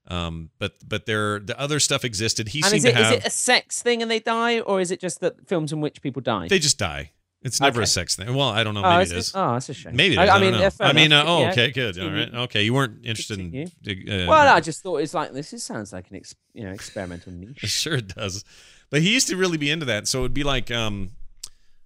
Um, 0.09 0.49
but 0.57 0.73
but 0.87 1.05
there 1.05 1.39
the 1.39 1.59
other 1.59 1.79
stuff 1.79 2.03
existed. 2.03 2.49
He 2.49 2.59
And 2.61 2.67
seemed 2.71 2.77
is 2.79 2.85
it, 2.85 2.91
to 2.93 2.99
is 2.99 3.05
have. 3.05 3.13
it 3.19 3.25
a 3.27 3.29
sex 3.29 3.81
thing 3.83 4.01
and 4.01 4.09
they 4.09 4.19
die, 4.19 4.59
or 4.59 4.81
is 4.81 4.89
it 4.91 4.99
just 4.99 5.19
that 5.21 5.47
films 5.47 5.71
in 5.71 5.81
which 5.81 6.01
people 6.01 6.21
die? 6.21 6.47
they 6.47 6.59
just 6.59 6.79
die. 6.79 7.11
It's 7.41 7.61
never 7.61 7.79
a 7.81 7.85
sex 7.87 8.17
thing. 8.17 8.35
Well, 8.35 8.49
I 8.49 8.65
don't 8.65 8.73
know. 8.73 8.83
oh, 8.83 8.89
Maybe 8.97 9.03
is 9.03 9.11
it 9.13 9.17
is. 9.17 9.31
Oh, 9.33 9.53
that's 9.53 9.69
a 9.69 9.73
shame. 9.73 9.95
Maybe 9.95 10.15
it 10.15 10.19
I. 10.19 10.25
I 10.25 10.35
I, 10.35 10.39
mean, 10.41 10.51
know. 10.51 10.69
I 10.81 10.91
mean, 10.93 11.13
uh, 11.13 11.23
oh, 11.25 11.45
okay, 11.47 11.71
good. 11.71 11.97
All 11.97 12.09
right, 12.11 12.33
okay. 12.33 12.63
You 12.63 12.73
weren't 12.73 13.05
interested 13.05 13.39
in. 13.39 13.55
Uh, 13.87 14.25
Well, 14.27 14.53
I 14.53 14.59
just 14.59 14.83
thought 14.83 14.97
it's 14.97 15.13
like 15.13 15.31
this. 15.31 15.53
Is 15.53 15.63
sounds 15.63 15.93
like 15.93 16.09
an 16.09 16.17
ex, 16.17 16.35
you 16.53 16.65
know 16.65 16.71
experimental 16.71 17.31
niche. 17.31 17.59
Sure 17.59 17.93
it 17.95 18.09
does. 18.13 18.43
But 18.89 19.03
he 19.03 19.13
used 19.13 19.27
to 19.29 19.37
really 19.37 19.57
be 19.57 19.69
into 19.71 19.85
that. 19.85 20.07
So 20.09 20.19
it'd 20.19 20.33
be 20.33 20.43
like, 20.43 20.69
um, 20.69 21.11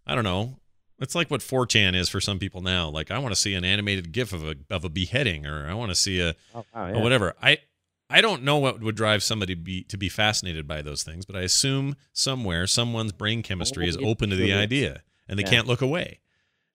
I 0.08 0.16
don't 0.16 0.24
know. 0.24 0.58
It's 1.00 1.14
like 1.16 1.30
what 1.30 1.42
4chan 1.42 1.96
is 1.96 2.08
for 2.10 2.22
some 2.22 2.40
people 2.40 2.62
now. 2.62 2.90
Like 2.90 3.12
I 3.12 3.20
want 3.20 3.36
to 3.36 3.40
see 3.40 3.54
an 3.54 3.64
animated 3.66 4.12
GIF 4.12 4.34
of 4.34 4.44
a 4.44 4.56
of 4.72 4.84
a 4.86 4.90
beheading, 4.90 5.46
or 5.46 5.68
I 5.68 5.76
want 5.76 5.92
to 5.92 5.96
see 5.96 6.20
a 6.20 6.34
Oh, 6.56 6.66
wow, 6.74 6.88
or 6.90 6.96
yeah. 6.96 7.02
whatever. 7.04 7.36
I 7.42 7.60
I 8.14 8.22
don't 8.22 8.44
know 8.44 8.58
what 8.58 8.80
would 8.82 8.96
drive 8.96 9.24
somebody 9.24 9.56
be 9.56 9.84
to 9.86 9.98
be 9.98 10.08
fascinated 10.08 10.68
by 10.68 10.84
those 10.84 11.02
things, 11.02 11.26
but 11.26 11.36
I 11.36 11.42
assume 11.42 11.96
somewhere 12.14 12.68
someone's 12.68 13.12
brain 13.12 13.42
chemistry 13.42 13.86
oh, 13.86 13.90
is 13.90 13.98
Oh, 13.98 14.06
open 14.06 14.30
to 14.30 14.36
the 14.36 14.54
idea 14.54 15.02
and 15.28 15.40
they 15.40 15.44
Yeah. 15.44 15.50
can't 15.50 15.68
look 15.68 15.82
away. 15.82 16.20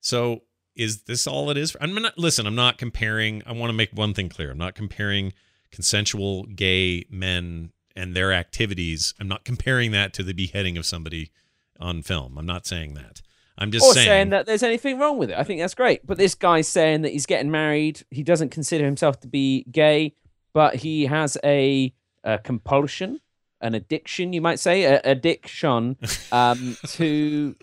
So 0.01 0.43
is 0.75 1.03
this 1.03 1.27
all 1.27 1.49
it 1.49 1.57
is? 1.57 1.77
I'm 1.79 1.95
not 1.95 2.17
listen, 2.17 2.45
I'm 2.45 2.55
not 2.55 2.77
comparing 2.77 3.41
I 3.45 3.53
want 3.53 3.69
to 3.69 3.73
make 3.73 3.91
one 3.93 4.13
thing 4.13 4.27
clear. 4.27 4.51
I'm 4.51 4.57
not 4.57 4.75
comparing 4.75 5.31
consensual 5.71 6.43
gay 6.43 7.05
men 7.09 7.71
and 7.95 8.15
their 8.15 8.33
activities. 8.33 9.13
I'm 9.19 9.29
not 9.29 9.45
comparing 9.45 9.91
that 9.91 10.13
to 10.15 10.23
the 10.23 10.33
beheading 10.33 10.77
of 10.77 10.85
somebody 10.85 11.31
on 11.79 12.03
film. 12.03 12.37
I'm 12.37 12.45
not 12.45 12.67
saying 12.67 12.95
that. 12.95 13.21
I'm 13.57 13.71
just 13.71 13.85
or 13.85 13.93
saying, 13.93 14.07
saying, 14.07 14.29
that 14.29 14.45
there's 14.45 14.63
anything 14.63 14.99
wrong 14.99 15.17
with 15.17 15.31
it. 15.31 15.37
I 15.37 15.43
think 15.43 15.59
that's 15.59 15.75
great. 15.75 16.05
But 16.07 16.17
this 16.17 16.33
guy's 16.33 16.67
saying 16.67 17.01
that 17.01 17.11
he's 17.11 17.25
getting 17.25 17.51
married. 17.51 18.03
He 18.09 18.23
doesn't 18.23 18.49
consider 18.49 18.85
himself 18.85 19.19
to 19.21 19.27
be 19.27 19.65
gay, 19.69 20.15
but 20.53 20.75
he 20.75 21.05
has 21.05 21.37
a, 21.43 21.93
a 22.23 22.37
compulsion, 22.39 23.19
an 23.61 23.75
addiction, 23.75 24.33
you 24.33 24.41
might 24.41 24.59
say, 24.59 24.83
a 24.83 25.01
addiction 25.03 25.97
um, 26.31 26.77
to 26.87 27.55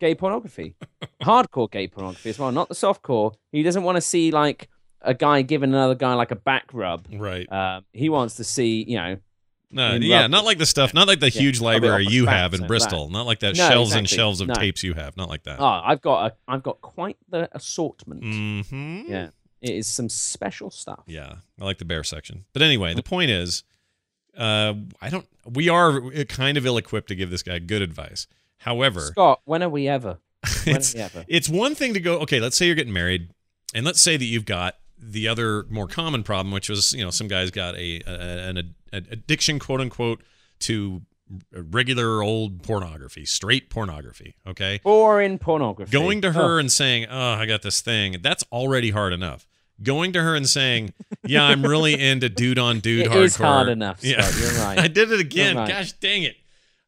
gay 0.00 0.14
pornography, 0.14 0.74
hardcore 1.22 1.70
gay 1.70 1.86
pornography 1.88 2.30
as 2.30 2.38
well, 2.38 2.52
not 2.52 2.68
the 2.68 2.74
softcore. 2.74 3.34
He 3.52 3.62
doesn't 3.62 3.82
want 3.82 3.96
to 3.96 4.00
see 4.00 4.30
like 4.30 4.68
a 5.02 5.14
guy 5.14 5.42
giving 5.42 5.70
another 5.70 5.94
guy 5.94 6.14
like 6.14 6.30
a 6.30 6.36
back 6.36 6.70
rub. 6.72 7.06
Right. 7.12 7.50
Um, 7.50 7.84
he 7.92 8.08
wants 8.08 8.36
to 8.36 8.44
see, 8.44 8.84
you 8.86 8.96
know, 8.96 9.16
No, 9.70 9.94
yeah, 9.94 10.26
not 10.26 10.44
like 10.44 10.58
the 10.58 10.66
stuff, 10.66 10.92
not 10.94 11.06
like 11.06 11.20
the 11.20 11.30
Yeah, 11.30 11.40
huge 11.42 11.60
library 11.60 12.06
you 12.06 12.26
have 12.26 12.54
in 12.54 12.66
Bristol. 12.66 13.08
Not 13.10 13.26
like 13.26 13.40
that 13.40 13.56
No, 13.56 13.68
shelves 13.68 13.94
and 13.94 14.08
shelves 14.08 14.40
of 14.40 14.48
No. 14.48 14.54
tapes 14.54 14.82
you 14.82 14.94
have. 14.94 15.16
Not 15.16 15.28
like 15.28 15.44
that. 15.44 15.60
oh, 15.60 15.80
I've 15.84 16.00
got 16.00 16.32
a, 16.32 16.36
I've 16.48 16.62
got 16.62 16.80
quite 16.80 17.16
the 17.28 17.48
assortment. 17.52 18.22
hmm 18.24 19.02
Yeah, 19.06 19.28
it 19.62 19.70
is 19.70 19.86
some 19.86 20.08
special 20.08 20.70
stuff. 20.70 21.00
Yeah, 21.06 21.36
I 21.60 21.64
like 21.64 21.78
the 21.78 21.84
bear 21.84 22.02
section. 22.04 22.44
But 22.52 22.62
anyway, 22.62 22.94
the 22.94 23.02
point 23.02 23.30
is, 23.30 23.62
uh, 24.36 24.74
I 25.00 25.10
don't. 25.10 25.26
We 25.44 25.68
are 25.68 26.00
kind 26.28 26.56
of 26.56 26.66
ill-equipped 26.66 27.08
to 27.08 27.14
give 27.14 27.30
this 27.30 27.42
guy 27.42 27.58
good 27.58 27.82
advice. 27.82 28.26
However, 28.58 29.00
Scott, 29.00 29.40
when 29.44 29.62
are 29.62 29.68
we 29.68 29.88
ever? 29.88 30.18
When 30.64 30.76
it's 30.76 30.94
are 30.94 30.98
we 30.98 31.02
ever? 31.02 31.24
it's 31.28 31.48
one 31.48 31.74
thing 31.74 31.94
to 31.94 32.00
go. 32.00 32.18
Okay, 32.20 32.40
let's 32.40 32.56
say 32.56 32.66
you're 32.66 32.74
getting 32.74 32.92
married, 32.92 33.30
and 33.74 33.84
let's 33.84 34.00
say 34.00 34.16
that 34.16 34.24
you've 34.24 34.44
got 34.46 34.76
the 34.98 35.28
other 35.28 35.64
more 35.70 35.86
common 35.86 36.22
problem, 36.22 36.52
which 36.52 36.68
was 36.68 36.92
you 36.92 37.04
know 37.04 37.10
some 37.10 37.28
guys 37.28 37.50
got 37.50 37.74
a, 37.76 38.00
a 38.06 38.48
an 38.48 38.74
ad- 38.92 39.08
addiction, 39.10 39.58
quote 39.58 39.80
unquote, 39.80 40.22
to 40.60 41.02
regular 41.52 42.22
old 42.22 42.62
pornography, 42.62 43.24
straight 43.24 43.70
pornography. 43.70 44.34
Okay, 44.46 44.80
Or 44.84 45.20
in 45.22 45.38
pornography. 45.38 45.90
going 45.92 46.20
to 46.22 46.32
her 46.32 46.56
Oh, 46.56 46.58
and 46.58 46.70
saying, 46.70 47.06
"Oh, 47.10 47.32
I 47.34 47.46
got 47.46 47.62
this 47.62 47.80
thing," 47.80 48.16
that's 48.22 48.44
already 48.52 48.90
hard 48.90 49.12
enough. 49.12 49.46
Going 49.82 50.12
to 50.12 50.22
her 50.22 50.34
and 50.34 50.48
saying, 50.48 50.92
"Yeah, 51.24 51.44
I'm 51.44 51.62
really 51.62 51.98
into 51.98 52.28
dude 52.28 52.58
on 52.58 52.80
dude 52.80 53.06
hardcore." 53.06 53.24
is 53.24 53.36
hard 53.36 53.68
enough, 53.68 54.04
Yeah, 54.04 54.28
you're 54.38 54.52
right. 54.62 54.78
I 54.78 54.88
did 54.88 55.10
it 55.10 55.20
again. 55.20 55.56
Right. 55.56 55.68
Gosh 55.68 55.92
dang 55.92 56.22
it! 56.22 56.36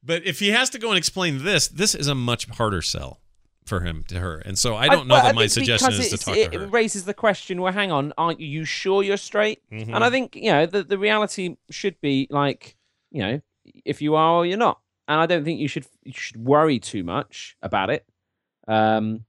But 0.03 0.27
if 0.27 0.41
he 0.41 0.51
has 0.51 0.69
to 0.71 0.79
go 0.79 0.89
and 0.89 0.99
explain 0.99 1.45
this, 1.45 1.69
this 1.69 1.95
is 1.95 2.09
a 2.09 2.15
much 2.15 2.47
harder 2.49 2.83
sell 2.83 3.21
for 3.65 3.81
him 3.81 4.05
to 4.09 4.19
her. 4.19 4.39
And 4.39 4.59
so 4.59 4.77
I 4.77 4.89
don't 4.89 5.07
know 5.07 5.15
well, 5.15 5.25
that 5.25 5.35
my 5.35 5.47
suggestion 5.47 5.93
is 5.93 6.11
to 6.11 6.19
talk 6.19 6.37
it, 6.37 6.53
to 6.53 6.59
her. 6.59 6.65
It 6.65 6.73
raises 6.73 7.05
the 7.05 7.15
question. 7.15 7.61
Well, 7.63 7.73
hang 7.73 7.93
on, 7.93 8.13
aren't 8.19 8.41
you 8.41 8.65
sure 8.65 9.03
you're 9.03 9.17
straight? 9.17 9.63
Mhm. 9.71 9.95
And 9.95 10.05
I 10.05 10.11
think 10.11 10.37
you 10.37 10.51
know 10.51 10.67
the 10.67 10.83
the 10.83 10.99
reality 10.99 11.57
should 11.71 12.01
be 12.01 12.27
like 12.31 12.77
you 13.11 13.23
know 13.23 13.41
if 13.85 14.03
you 14.03 14.15
are 14.17 14.39
or 14.39 14.47
you're 14.47 14.59
not. 14.59 14.81
And 15.09 15.21
I 15.21 15.27
don't 15.27 15.45
think 15.45 15.61
you 15.61 15.69
should 15.69 15.87
you 16.03 16.13
should 16.13 16.37
worry 16.37 16.79
too 16.79 17.05
much 17.05 17.57
about 17.63 17.91
it, 17.91 18.05
um, 18.69 19.25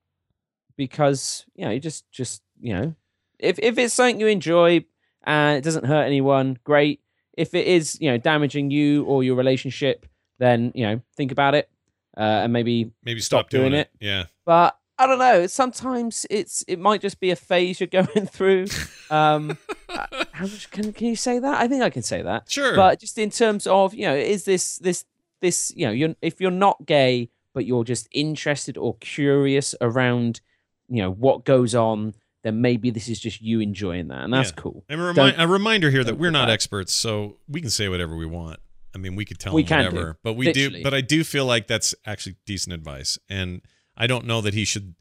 because 0.77 1.45
you 1.55 1.65
know 1.65 1.71
you 1.71 1.79
just 1.79 2.09
just 2.11 2.41
you 2.59 2.73
know 2.73 2.95
if 3.43 3.59
if 3.59 3.77
it's 3.77 3.93
something 3.93 4.19
you 4.19 4.27
enjoy 4.27 4.85
and 5.23 5.57
it 5.57 5.63
doesn't 5.63 5.85
hurt 5.85 6.05
anyone, 6.05 6.57
great. 6.63 7.01
If 7.37 7.53
it 7.53 7.67
is 7.67 7.99
you 7.99 8.11
know 8.11 8.17
damaging 8.17 8.71
you 8.71 9.03
or 9.05 9.23
your 9.23 9.35
relationship, 9.35 10.05
then 10.39 10.71
you 10.75 10.85
know 10.85 11.01
think 11.15 11.31
about 11.31 11.55
it 11.55 11.69
uh, 12.17 12.21
and 12.21 12.53
maybe 12.53 12.91
Maybe 13.03 13.19
stop, 13.19 13.41
stop 13.45 13.49
doing 13.49 13.71
doing 13.71 13.81
it. 13.81 13.89
Yeah. 13.99 14.25
but 14.45 14.77
I 14.97 15.07
don't 15.07 15.19
know. 15.19 15.47
Sometimes 15.47 16.25
it's 16.29 16.63
it 16.67 16.79
might 16.79 17.01
just 17.01 17.19
be 17.19 17.31
a 17.31 17.35
phase 17.35 17.79
you're 17.79 17.87
going 18.03 18.27
through. 18.27 18.67
Um, 19.09 19.57
uh, 19.89 20.05
how 20.31 20.45
much 20.45 20.69
can 20.71 20.93
can 20.93 21.07
you 21.07 21.15
say 21.15 21.39
that? 21.39 21.61
I 21.61 21.67
think 21.67 21.83
I 21.83 21.89
can 21.89 22.03
say 22.03 22.21
that. 22.21 22.49
Sure. 22.49 22.75
But 22.75 22.99
just 22.99 23.17
in 23.17 23.29
terms 23.29 23.67
of 23.67 23.93
you 23.93 24.05
know, 24.05 24.15
is 24.15 24.45
this 24.45 24.77
this 24.77 25.05
this 25.41 25.73
you 25.75 25.85
know, 25.85 25.91
you're 25.91 26.15
if 26.21 26.39
you're 26.39 26.51
not 26.51 26.85
gay 26.85 27.29
but 27.53 27.65
you're 27.67 27.83
just 27.83 28.07
interested 28.11 28.77
or 28.77 28.95
curious 28.97 29.75
around 29.79 30.41
you 30.89 31.01
know 31.01 31.11
what 31.11 31.45
goes 31.45 31.73
on, 31.75 32.13
then 32.43 32.61
maybe 32.61 32.89
this 32.91 33.09
is 33.09 33.19
just 33.19 33.41
you 33.41 33.59
enjoying 33.59 34.09
that, 34.09 34.23
and 34.23 34.33
that's 34.33 34.49
Yeah. 34.51 34.55
cool. 34.57 34.85
And 34.89 35.01
a, 35.01 35.03
remi- 35.05 35.35
a 35.37 35.47
reminder 35.47 35.89
here 35.89 36.03
that 36.03 36.17
we're 36.17 36.31
not 36.31 36.47
that. 36.47 36.53
experts, 36.53 36.93
so 36.93 37.37
we 37.47 37.61
can 37.61 37.69
say 37.69 37.89
whatever 37.89 38.15
we 38.15 38.25
want. 38.25 38.59
I 38.95 38.99
mean, 38.99 39.15
we 39.15 39.25
could 39.25 39.39
tell 39.39 39.53
We 39.53 39.63
him 39.63 39.67
can 39.67 39.79
do, 39.79 39.85
whatever, 39.97 40.19
but 40.23 40.33
we 40.33 40.51
do. 40.51 40.83
But 40.83 40.93
I 40.93 41.01
do 41.01 41.23
feel 41.23 41.45
like 41.45 41.67
that's 41.67 41.95
actually 42.05 42.35
decent 42.45 42.73
advice, 42.73 43.17
and 43.27 43.61
I 43.97 44.05
don't 44.07 44.25
know 44.25 44.39
that 44.41 44.53
he 44.53 44.65
should, 44.65 44.95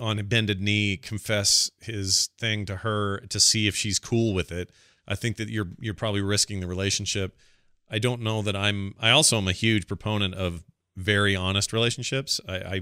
on 0.00 0.18
a 0.18 0.22
bended 0.22 0.60
knee, 0.62 0.96
confess 0.96 1.70
his 1.80 2.30
thing 2.38 2.64
to 2.66 2.76
her 2.76 3.18
to 3.28 3.38
see 3.40 3.66
if 3.66 3.76
she's 3.76 3.98
cool 3.98 4.32
with 4.32 4.50
it. 4.52 4.70
I 5.06 5.14
think 5.14 5.36
that 5.36 5.48
you're 5.48 5.68
you're 5.80 5.94
probably 5.94 6.22
risking 6.22 6.60
the 6.60 6.66
relationship. 6.66 7.36
I 7.90 7.98
don't 7.98 8.20
know 8.22 8.40
that 8.42 8.56
I'm. 8.56 8.94
I 8.98 9.10
also 9.10 9.36
am 9.38 9.46
a 9.48 9.52
huge 9.52 9.86
proponent 9.86 10.34
of 10.34 10.64
very 10.96 11.36
honest 11.36 11.72
relationships. 11.72 12.40
I, 12.48 12.54
I 12.56 12.80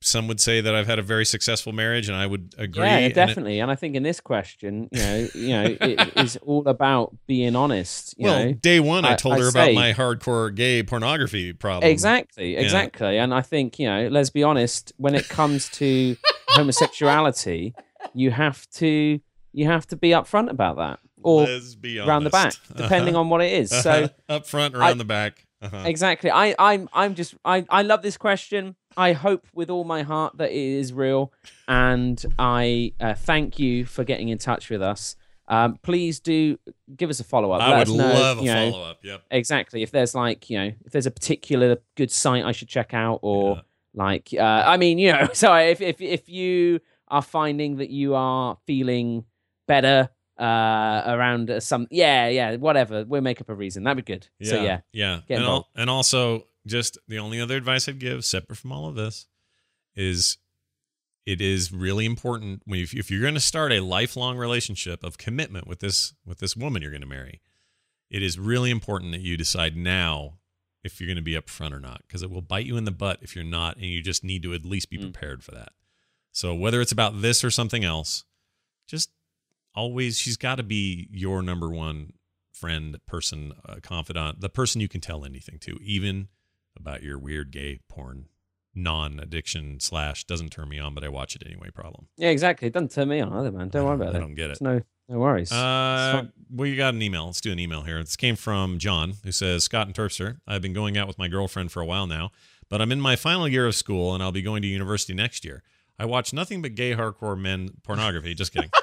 some 0.00 0.28
would 0.28 0.40
say 0.40 0.60
that 0.60 0.74
I've 0.74 0.86
had 0.86 0.98
a 0.98 1.02
very 1.02 1.24
successful 1.26 1.72
marriage, 1.72 2.08
and 2.08 2.16
I 2.16 2.24
would 2.26 2.54
agree. 2.56 2.84
Yeah, 2.84 2.96
and 2.98 3.04
it- 3.06 3.14
definitely. 3.14 3.58
And 3.60 3.70
I 3.70 3.74
think 3.74 3.96
in 3.96 4.02
this 4.04 4.20
question, 4.20 4.88
you 4.92 4.98
know, 5.00 5.28
you 5.34 5.48
know, 5.48 5.76
it 5.80 6.16
is 6.16 6.36
all 6.42 6.66
about 6.68 7.16
being 7.26 7.56
honest. 7.56 8.14
You 8.16 8.24
well, 8.26 8.44
know? 8.46 8.52
day 8.52 8.78
one, 8.80 9.04
I, 9.04 9.12
I- 9.12 9.16
told 9.16 9.34
I 9.34 9.38
her 9.40 9.48
about 9.48 9.72
my 9.74 9.92
hardcore 9.92 10.54
gay 10.54 10.82
pornography 10.82 11.52
problem. 11.52 11.90
Exactly, 11.90 12.56
exactly. 12.56 13.18
And 13.18 13.34
I 13.34 13.42
think, 13.42 13.78
you 13.80 13.88
know, 13.88 14.08
let's 14.08 14.30
be 14.30 14.42
honest, 14.44 14.92
when 14.98 15.14
it 15.16 15.28
comes 15.28 15.68
to 15.70 16.16
homosexuality, 16.48 17.74
you 18.14 18.30
have 18.30 18.68
to 18.70 19.20
you 19.52 19.66
have 19.66 19.86
to 19.88 19.96
be 19.96 20.10
upfront 20.10 20.50
about 20.50 20.76
that. 20.76 21.00
Or 21.22 21.42
around 21.44 22.22
the 22.24 22.30
back, 22.30 22.54
depending 22.76 23.14
Uh-huh. 23.14 23.20
on 23.22 23.28
what 23.30 23.42
it 23.42 23.52
is. 23.52 23.70
So 23.70 23.90
Uh-huh. 24.04 24.08
up 24.36 24.46
front, 24.46 24.76
around 24.76 24.98
the 24.98 25.04
back. 25.04 25.44
Uh-huh. 25.60 25.82
exactly. 25.86 26.30
I, 26.30 26.54
I'm 26.56 26.88
I'm 26.92 27.16
just 27.16 27.34
I, 27.44 27.64
I 27.68 27.82
love 27.82 28.02
this 28.02 28.16
question. 28.16 28.76
I 28.96 29.12
hope 29.12 29.46
with 29.54 29.70
all 29.70 29.84
my 29.84 30.02
heart 30.02 30.36
that 30.38 30.50
it 30.50 30.56
is 30.56 30.92
real. 30.92 31.32
And 31.68 32.22
I 32.38 32.92
uh, 33.00 33.14
thank 33.14 33.58
you 33.58 33.84
for 33.84 34.04
getting 34.04 34.28
in 34.28 34.38
touch 34.38 34.70
with 34.70 34.82
us. 34.82 35.14
Um, 35.50 35.78
please 35.82 36.20
do 36.20 36.58
give 36.94 37.08
us 37.08 37.20
a 37.20 37.24
follow 37.24 37.52
up. 37.52 37.62
I 37.62 37.70
Let 37.78 37.88
would 37.88 37.96
know, 37.96 38.06
love 38.06 38.38
a 38.38 38.42
you 38.42 38.46
know, 38.52 38.70
follow 38.70 38.84
up. 38.84 38.98
Yep. 39.02 39.22
Exactly. 39.30 39.82
If 39.82 39.90
there's 39.92 40.14
like, 40.14 40.50
you 40.50 40.58
know, 40.58 40.72
if 40.84 40.92
there's 40.92 41.06
a 41.06 41.10
particular 41.10 41.78
good 41.96 42.10
site 42.10 42.44
I 42.44 42.52
should 42.52 42.68
check 42.68 42.92
out 42.92 43.20
or 43.22 43.56
Yeah. 43.56 43.60
like 43.94 44.28
uh 44.38 44.42
I 44.66 44.76
mean, 44.76 44.98
you 44.98 45.12
know, 45.12 45.28
so 45.32 45.54
if 45.54 45.80
if 45.80 46.00
if 46.02 46.28
you 46.28 46.80
are 47.08 47.22
finding 47.22 47.76
that 47.76 47.88
you 47.88 48.14
are 48.14 48.58
feeling 48.66 49.24
better 49.66 50.10
uh 50.38 51.02
around 51.06 51.62
some 51.62 51.86
yeah, 51.90 52.28
yeah, 52.28 52.56
whatever, 52.56 53.04
we'll 53.06 53.22
make 53.22 53.40
up 53.40 53.48
a 53.48 53.54
reason. 53.54 53.84
That'd 53.84 54.04
be 54.04 54.12
good. 54.12 54.28
So 54.42 54.60
yeah. 54.62 54.80
yeah. 54.92 55.20
And, 55.30 55.44
al- 55.44 55.68
and 55.74 55.88
also, 55.88 56.44
just 56.68 56.98
the 57.08 57.18
only 57.18 57.40
other 57.40 57.56
advice 57.56 57.88
I'd 57.88 57.98
give, 57.98 58.24
separate 58.24 58.56
from 58.56 58.72
all 58.72 58.88
of 58.88 58.94
this, 58.94 59.26
is 59.94 60.38
it 61.26 61.40
is 61.40 61.72
really 61.72 62.06
important 62.06 62.62
when 62.64 62.80
if, 62.80 62.94
if 62.94 63.10
you're 63.10 63.20
going 63.20 63.34
to 63.34 63.40
start 63.40 63.72
a 63.72 63.80
lifelong 63.80 64.36
relationship 64.38 65.04
of 65.04 65.18
commitment 65.18 65.66
with 65.66 65.80
this 65.80 66.14
with 66.24 66.38
this 66.38 66.56
woman 66.56 66.80
you're 66.82 66.90
going 66.90 67.00
to 67.02 67.06
marry. 67.06 67.40
It 68.10 68.22
is 68.22 68.38
really 68.38 68.70
important 68.70 69.12
that 69.12 69.20
you 69.20 69.36
decide 69.36 69.76
now 69.76 70.38
if 70.82 70.98
you're 71.00 71.08
going 71.08 71.16
to 71.16 71.22
be 71.22 71.34
upfront 71.34 71.72
or 71.72 71.80
not, 71.80 72.02
because 72.06 72.22
it 72.22 72.30
will 72.30 72.40
bite 72.40 72.64
you 72.64 72.76
in 72.78 72.84
the 72.84 72.90
butt 72.90 73.18
if 73.20 73.34
you're 73.34 73.44
not, 73.44 73.76
and 73.76 73.84
you 73.86 74.00
just 74.00 74.24
need 74.24 74.42
to 74.44 74.54
at 74.54 74.64
least 74.64 74.88
be 74.88 74.96
Mm. 74.96 75.12
prepared 75.12 75.44
for 75.44 75.50
that. 75.50 75.72
So 76.32 76.54
whether 76.54 76.80
it's 76.80 76.92
about 76.92 77.20
this 77.20 77.42
or 77.44 77.50
something 77.50 77.84
else, 77.84 78.24
just 78.86 79.10
always 79.74 80.16
she's 80.18 80.36
got 80.38 80.54
to 80.54 80.62
be 80.62 81.08
your 81.10 81.42
number 81.42 81.68
one 81.68 82.14
friend, 82.52 82.98
person, 83.06 83.52
uh, 83.68 83.76
confidant, 83.82 84.40
the 84.40 84.48
person 84.48 84.80
you 84.80 84.88
can 84.88 85.00
tell 85.00 85.24
anything 85.24 85.58
to, 85.60 85.78
even 85.82 86.28
about 86.78 87.02
your 87.02 87.18
weird 87.18 87.50
gay 87.50 87.80
porn 87.88 88.26
non-addiction 88.74 89.80
slash 89.80 90.24
doesn't 90.24 90.50
turn 90.50 90.68
me 90.68 90.78
on, 90.78 90.94
but 90.94 91.02
I 91.04 91.08
watch 91.08 91.34
it 91.34 91.42
anyway. 91.44 91.70
Problem. 91.70 92.06
Yeah, 92.16 92.30
exactly. 92.30 92.68
It 92.68 92.74
doesn't 92.74 92.92
turn 92.92 93.08
me 93.08 93.20
on 93.20 93.32
either, 93.32 93.50
man. 93.50 93.68
Don't 93.68 93.84
worry 93.84 93.94
about 93.96 94.08
I 94.08 94.10
it. 94.12 94.16
I 94.16 94.20
don't 94.20 94.34
get 94.34 94.50
it. 94.50 94.52
It's 94.52 94.60
no 94.60 94.80
no 95.08 95.18
worries. 95.18 95.50
Uh, 95.50 96.24
well, 96.50 96.66
you 96.66 96.76
got 96.76 96.94
an 96.94 97.00
email. 97.00 97.26
Let's 97.26 97.40
do 97.40 97.50
an 97.50 97.58
email 97.58 97.82
here. 97.82 97.98
This 97.98 98.16
came 98.16 98.36
from 98.36 98.78
John, 98.78 99.14
who 99.24 99.32
says, 99.32 99.64
Scott 99.64 99.86
and 99.86 99.96
Terpster, 99.96 100.38
I've 100.46 100.60
been 100.60 100.74
going 100.74 100.98
out 100.98 101.08
with 101.08 101.18
my 101.18 101.28
girlfriend 101.28 101.72
for 101.72 101.80
a 101.80 101.86
while 101.86 102.06
now, 102.06 102.30
but 102.68 102.82
I'm 102.82 102.92
in 102.92 103.00
my 103.00 103.16
final 103.16 103.48
year 103.48 103.66
of 103.66 103.74
school 103.74 104.14
and 104.14 104.22
I'll 104.22 104.32
be 104.32 104.42
going 104.42 104.60
to 104.62 104.68
university 104.68 105.14
next 105.14 105.46
year. 105.46 105.62
I 105.98 106.04
watch 106.04 106.34
nothing 106.34 106.60
but 106.60 106.74
gay 106.74 106.94
hardcore 106.94 107.38
men 107.38 107.70
pornography. 107.82 108.34
Just 108.34 108.52
kidding. 108.52 108.70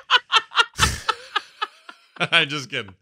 I 2.17 2.45
just 2.45 2.69
kidding. 2.69 2.95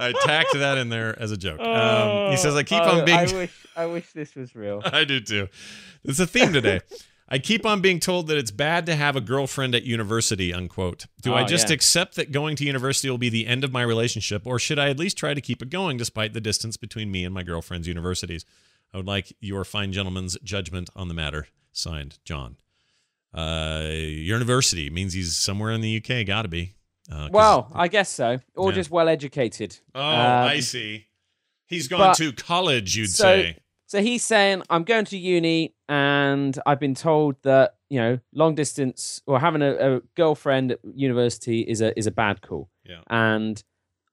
I 0.00 0.12
tacked 0.24 0.54
that 0.54 0.78
in 0.78 0.88
there 0.88 1.18
as 1.20 1.30
a 1.30 1.36
joke. 1.36 1.60
Um, 1.60 2.30
he 2.30 2.36
says, 2.36 2.54
I 2.56 2.62
keep 2.62 2.80
on 2.82 3.04
being. 3.04 3.18
Oh, 3.18 3.22
I 3.22 3.32
wish 3.34 3.66
I 3.76 3.86
wish 3.86 4.12
this 4.12 4.34
was 4.34 4.54
real. 4.54 4.82
I 4.84 5.04
do 5.04 5.20
too. 5.20 5.48
It's 6.04 6.18
a 6.20 6.26
theme 6.26 6.52
today. 6.52 6.80
I 7.28 7.38
keep 7.38 7.64
on 7.64 7.80
being 7.80 7.98
told 7.98 8.26
that 8.26 8.36
it's 8.36 8.50
bad 8.50 8.84
to 8.86 8.94
have 8.94 9.16
a 9.16 9.20
girlfriend 9.22 9.74
at 9.74 9.84
university, 9.84 10.52
unquote. 10.52 11.06
Do 11.22 11.32
I 11.32 11.44
Oh, 11.44 11.46
just 11.46 11.68
yeah. 11.68 11.74
accept 11.74 12.16
that 12.16 12.30
going 12.30 12.56
to 12.56 12.64
university 12.64 13.08
will 13.08 13.16
be 13.16 13.30
the 13.30 13.46
end 13.46 13.64
of 13.64 13.72
my 13.72 13.80
relationship, 13.82 14.46
or 14.46 14.58
should 14.58 14.78
I 14.78 14.90
at 14.90 14.98
least 14.98 15.16
try 15.16 15.32
to 15.32 15.40
keep 15.40 15.62
it 15.62 15.70
going 15.70 15.96
despite 15.96 16.34
the 16.34 16.42
distance 16.42 16.76
between 16.76 17.10
me 17.10 17.24
and 17.24 17.32
my 17.32 17.42
girlfriend's 17.42 17.88
universities? 17.88 18.44
I 18.92 18.98
would 18.98 19.06
like 19.06 19.34
your 19.40 19.64
fine 19.64 19.92
gentleman's 19.92 20.36
judgment 20.44 20.90
on 20.94 21.08
the 21.08 21.14
matter. 21.14 21.46
Signed, 21.72 22.18
John. 22.26 22.56
Uh, 23.32 23.88
university 23.90 24.90
means 24.90 25.14
he's 25.14 25.34
somewhere 25.34 25.72
in 25.72 25.80
the 25.80 25.96
UK. 25.96 26.26
Got 26.26 26.42
to 26.42 26.48
be. 26.48 26.74
Uh, 27.10 27.28
Well, 27.32 27.70
I 27.74 27.88
guess 27.88 28.08
so. 28.08 28.38
Or 28.54 28.70
Yeah. 28.70 28.74
just 28.76 28.90
well 28.90 29.08
educated. 29.08 29.78
oh, 29.94 30.00
Um, 30.00 30.48
I 30.48 30.60
see. 30.60 31.06
He's 31.66 31.88
gone 31.88 31.98
but- 32.00 32.16
to 32.18 32.32
college, 32.32 32.96
you'd 32.96 33.10
so- 33.10 33.24
say. 33.24 33.56
So 33.86 34.00
he's 34.00 34.24
saying, 34.24 34.62
I'm 34.70 34.84
going 34.84 35.04
to 35.06 35.18
uni 35.18 35.74
and 35.86 36.58
I've 36.64 36.80
been 36.80 36.94
told 36.94 37.36
that, 37.42 37.74
you 37.90 38.00
know, 38.00 38.20
long 38.32 38.54
distance 38.54 39.20
or 39.26 39.38
having 39.38 39.60
a, 39.60 39.96
a 39.96 40.00
girlfriend 40.16 40.72
at 40.72 40.78
university 40.94 41.60
is 41.60 41.82
a 41.82 41.96
is 41.98 42.06
a 42.06 42.10
bad 42.10 42.40
call. 42.40 42.70
Yeah. 42.84 43.02
And 43.08 43.62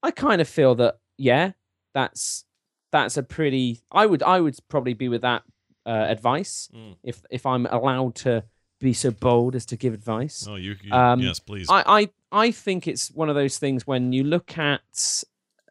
I 0.02 0.10
kind 0.10 0.42
of 0.42 0.48
feel 0.48 0.74
that, 0.74 0.98
yeah, 1.16 1.52
that's 1.94 2.44
that's 2.92 3.16
a 3.16 3.22
pretty 3.22 3.80
I 3.90 4.04
would 4.04 4.22
I 4.22 4.40
would 4.40 4.58
probably 4.68 4.92
be 4.92 5.08
with 5.08 5.22
that 5.22 5.44
uh, 5.86 6.06
advice 6.10 6.68
Mm. 6.74 6.96
if 7.02 7.22
if 7.30 7.46
I'm 7.46 7.64
allowed 7.64 8.16
to 8.16 8.44
be 8.80 8.92
so 8.92 9.10
bold 9.10 9.54
as 9.54 9.64
to 9.66 9.76
give 9.76 9.94
advice. 9.94 10.46
Oh, 10.48 10.56
you, 10.56 10.74
you 10.82 10.92
Um, 10.92 11.20
yes, 11.20 11.38
please. 11.38 11.68
I, 11.70 11.84
I 11.86 12.10
I 12.32 12.50
think 12.50 12.88
it's 12.88 13.10
one 13.10 13.28
of 13.28 13.34
those 13.34 13.58
things 13.58 13.86
when 13.86 14.12
you 14.12 14.24
look 14.24 14.58
at 14.58 15.24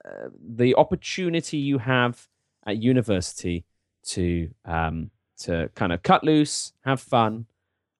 uh, 0.05 0.29
the 0.41 0.75
opportunity 0.75 1.57
you 1.57 1.79
have 1.79 2.27
at 2.65 2.77
university 2.77 3.65
to 4.03 4.49
um, 4.65 5.09
to 5.39 5.69
kind 5.75 5.91
of 5.91 6.03
cut 6.03 6.23
loose, 6.23 6.73
have 6.85 7.01
fun, 7.01 7.47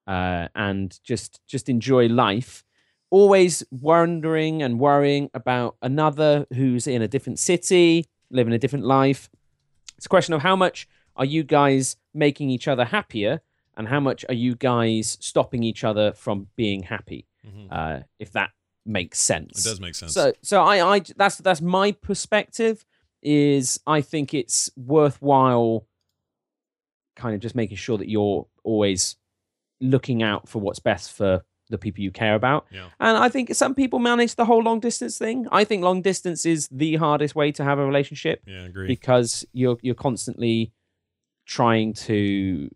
uh, 0.07 0.47
and 0.55 0.99
just 1.03 1.41
just 1.47 1.69
enjoy 1.69 2.07
life. 2.07 2.63
Always 3.11 3.63
wondering 3.71 4.61
and 4.61 4.79
worrying 4.79 5.31
about 5.33 5.75
another 5.81 6.45
who's 6.53 6.85
in 6.85 7.01
a 7.01 7.07
different 7.07 7.39
city, 7.39 8.05
living 8.29 8.53
a 8.53 8.59
different 8.59 8.85
life. 8.85 9.29
It's 9.97 10.05
a 10.05 10.09
question 10.09 10.35
of 10.35 10.41
how 10.41 10.55
much 10.55 10.87
are 11.15 11.25
you 11.25 11.43
guys 11.43 11.97
making 12.13 12.49
each 12.51 12.67
other 12.67 12.85
happier, 12.85 13.41
and 13.79 13.87
how 13.87 13.99
much 13.99 14.23
are 14.29 14.35
you 14.35 14.53
guys 14.55 15.17
stopping 15.21 15.63
each 15.63 15.83
other 15.83 16.11
from 16.11 16.47
being 16.55 16.83
happy 16.83 17.25
Mhm. 17.47 17.67
uh, 17.71 18.03
if 18.19 18.31
that 18.33 18.51
makes 18.85 19.19
sense. 19.19 19.65
it 19.65 19.69
does 19.69 19.79
make 19.79 19.95
sense. 19.95 20.13
So, 20.13 20.33
so 20.43 20.61
I, 20.61 20.95
I, 20.97 21.01
that's 21.15 21.37
that's 21.37 21.61
my 21.61 21.93
perspective. 21.93 22.85
Is 23.23 23.79
I 23.87 24.01
think 24.01 24.33
it's 24.33 24.69
worthwhile, 24.77 25.85
kind 27.15 27.33
of 27.35 27.41
just 27.41 27.55
making 27.55 27.77
sure 27.77 27.97
that 27.97 28.09
you're 28.09 28.45
always 28.63 29.15
looking 29.81 30.21
out 30.23 30.47
for 30.49 30.59
what's 30.61 30.79
best 30.79 31.11
for 31.11 31.43
the 31.69 31.77
people 31.77 32.01
you 32.03 32.11
care 32.11 32.35
about. 32.35 32.65
Yeah. 32.71 32.87
And 32.99 33.17
I 33.17 33.29
think 33.29 33.53
some 33.55 33.75
people 33.75 33.99
manage 33.99 34.35
the 34.35 34.45
whole 34.45 34.63
long 34.63 34.79
distance 34.79 35.17
thing. 35.17 35.47
I 35.51 35.63
think 35.65 35.83
long 35.83 36.01
distance 36.01 36.45
is 36.45 36.67
the 36.71 36.95
hardest 36.95 37.35
way 37.35 37.51
to 37.53 37.63
have 37.63 37.77
a 37.79 37.85
relationship 37.85 38.41
yeah, 38.47 38.63
I 38.63 38.65
agree. 38.65 38.87
because 38.87 39.45
you're 39.53 39.77
you're 39.81 39.95
constantly 39.95 40.73
trying 41.45 41.93
to 41.93 42.69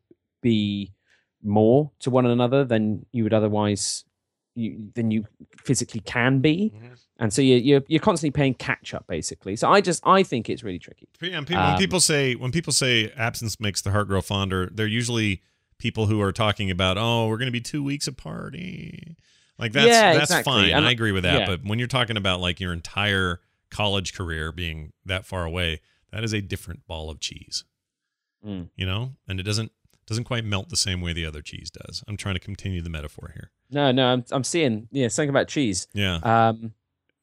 be 0.43 0.93
more 1.41 1.91
to 1.99 2.09
one 2.11 2.25
another 2.27 2.63
than 2.63 3.05
you 3.11 3.23
would 3.23 3.33
otherwise 3.33 4.05
you 4.55 4.91
than 4.93 5.09
you 5.09 5.25
physically 5.57 5.99
can 6.01 6.39
be 6.39 6.71
Mhm. 6.75 6.97
and 7.17 7.33
so 7.33 7.41
you're, 7.41 7.57
you're 7.57 7.83
you're 7.87 7.99
constantly 7.99 8.29
paying 8.31 8.53
catch 8.53 8.93
up 8.93 9.07
basically 9.07 9.55
so 9.55 9.67
i 9.71 9.81
just 9.81 10.01
i 10.05 10.21
think 10.21 10.47
it's 10.47 10.63
really 10.63 10.77
tricky 10.77 11.07
and 11.21 11.47
people, 11.47 11.63
when 11.63 11.73
Um, 11.73 11.79
people 11.79 11.99
say 11.99 12.35
when 12.35 12.51
people 12.51 12.71
say 12.71 13.09
absence 13.17 13.59
makes 13.59 13.81
the 13.81 13.89
heart 13.91 14.07
grow 14.07 14.21
fonder, 14.21 14.69
they're 14.71 14.85
usually 14.85 15.41
people 15.79 16.05
who 16.05 16.21
are 16.21 16.31
talking 16.31 16.69
about, 16.71 16.97
oh, 16.97 17.27
we're 17.27 17.37
going 17.37 17.47
to 17.47 17.51
be 17.51 17.59
two 17.59 17.83
weeks 17.83 18.07
apart. 18.07 18.55
eh." 18.57 19.13
Like 19.57 19.71
that's 19.73 19.87
Yeah, 19.87 20.13
that's 20.13 20.31
exactly. 20.31 20.53
fine. 20.53 20.69
And- 20.71 20.85
I 20.85 20.91
agree 20.91 21.11
with 21.11 21.23
that. 21.23 21.39
yeah. 21.41 21.45
But 21.47 21.63
when 21.65 21.77
you're 21.79 21.87
talking 21.99 22.15
about 22.15 22.39
like 22.39 22.59
your 22.59 22.71
entire 22.73 23.41
college 23.69 24.13
career 24.13 24.51
being 24.51 24.93
that 25.05 25.25
far 25.25 25.43
away, 25.45 25.81
that 26.11 26.23
is 26.23 26.31
a 26.33 26.41
different 26.41 26.85
ball 26.87 27.09
of 27.09 27.19
cheese. 27.19 27.65
Mm. 28.45 28.69
You 28.75 28.85
know, 28.85 29.15
and 29.27 29.39
it 29.39 29.43
doesn't 29.43 29.71
doesn't 30.05 30.23
quite 30.25 30.43
melt 30.45 30.69
the 30.69 30.77
same 30.77 31.01
way 31.01 31.13
the 31.13 31.25
other 31.25 31.41
cheese 31.41 31.69
does. 31.71 32.03
I'm 32.07 32.17
trying 32.17 32.35
to 32.35 32.39
continue 32.39 32.81
the 32.81 32.89
metaphor 32.89 33.31
here. 33.33 33.51
no 33.71 33.91
no 33.91 34.07
i'm, 34.07 34.23
I'm 34.31 34.43
seeing 34.43 34.87
yeah 34.91 35.07
something 35.07 35.29
about 35.29 35.47
cheese 35.47 35.87
Yeah, 35.93 36.15
um 36.23 36.73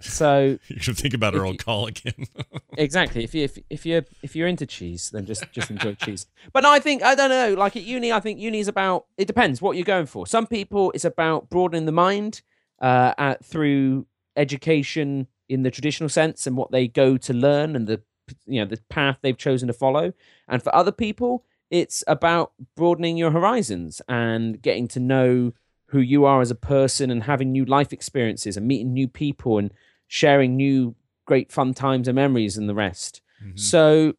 so 0.03 0.59
you 0.69 0.81
should 0.81 0.97
think 0.97 1.12
about 1.12 1.35
our 1.35 1.45
old 1.45 1.62
call 1.62 1.87
again. 1.87 2.14
exactly 2.79 3.23
if 3.23 3.35
you 3.35 3.45
if, 3.45 3.59
if 3.69 3.85
you're 3.85 4.05
if 4.23 4.35
you're 4.35 4.49
into 4.49 4.64
cheese 4.66 5.11
then 5.11 5.27
just 5.27 5.45
just 5.53 5.71
enjoy 5.71 5.95
cheese 5.95 6.27
but 6.55 6.62
no, 6.62 6.71
i 6.73 6.79
think 6.81 7.03
i 7.03 7.14
don't 7.14 7.29
know 7.31 7.53
like 7.55 7.77
at 7.77 7.83
uni 7.83 8.11
i 8.12 8.19
think 8.21 8.38
uni 8.40 8.61
is 8.61 8.69
about 8.69 9.05
it 9.19 9.27
depends 9.27 9.61
what 9.61 9.77
you're 9.77 9.85
going 9.85 10.07
for 10.07 10.27
some 10.27 10.47
people 10.47 10.90
it's 10.93 11.05
about 11.05 11.51
broadening 11.51 11.85
the 11.87 11.93
mind 11.93 12.40
uh 12.81 13.12
at, 13.19 13.45
through 13.45 14.07
education 14.37 15.27
in 15.49 15.62
the 15.64 15.71
traditional 15.71 16.09
sense 16.09 16.47
and 16.47 16.57
what 16.57 16.71
they 16.71 16.88
go 16.88 17.16
to 17.19 17.35
learn 17.35 17.77
and 17.77 17.87
the 17.87 18.01
you 18.47 18.61
know 18.61 18.64
the 18.64 18.79
path 18.88 19.19
they've 19.23 19.37
chosen 19.37 19.66
to 19.66 19.73
follow 19.75 20.12
and 20.49 20.62
for 20.62 20.75
other 20.75 20.93
people 20.93 21.45
it's 21.71 22.03
about 22.07 22.53
broadening 22.77 23.17
your 23.17 23.31
horizons 23.31 24.03
and 24.09 24.61
getting 24.61 24.89
to 24.89 25.01
know 25.01 25.53
who 25.87 26.01
you 26.01 26.25
are 26.25 26.41
as 26.41 26.51
a 26.51 26.55
person 26.57 27.11
and 27.11 27.23
having 27.25 27.51
new 27.53 27.65
life 27.65 27.93
experiences 27.93 28.57
and 28.57 28.67
meeting 28.67 28.93
new 28.93 29.09
people 29.09 29.59
and 29.59 29.73
sharing 30.09 30.57
new 30.57 30.95
great 31.27 31.51
fun 31.53 31.73
times 31.75 32.09
and 32.09 32.17
memories 32.17 32.57
and 32.57 32.69
the 32.69 32.75
rest. 32.75 33.23
Mhm. 33.45 33.59
So 33.59 34.15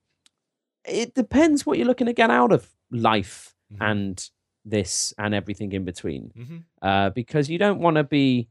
it 0.85 1.13
depends 1.13 1.65
what 1.65 1.77
you're 1.77 1.87
looking 1.87 2.07
to 2.07 2.13
get 2.13 2.29
out 2.29 2.51
of 2.51 2.69
life 2.89 3.55
Mhm. 3.73 3.77
and 3.91 4.29
this 4.65 5.13
and 5.17 5.33
everything 5.33 5.71
in 5.71 5.83
between. 5.85 6.31
Mhm. 6.37 6.63
Uh, 6.81 7.09
because 7.11 7.49
you 7.49 7.57
don't 7.57 7.79
want 7.79 7.95
to 7.97 8.03
be 8.03 8.47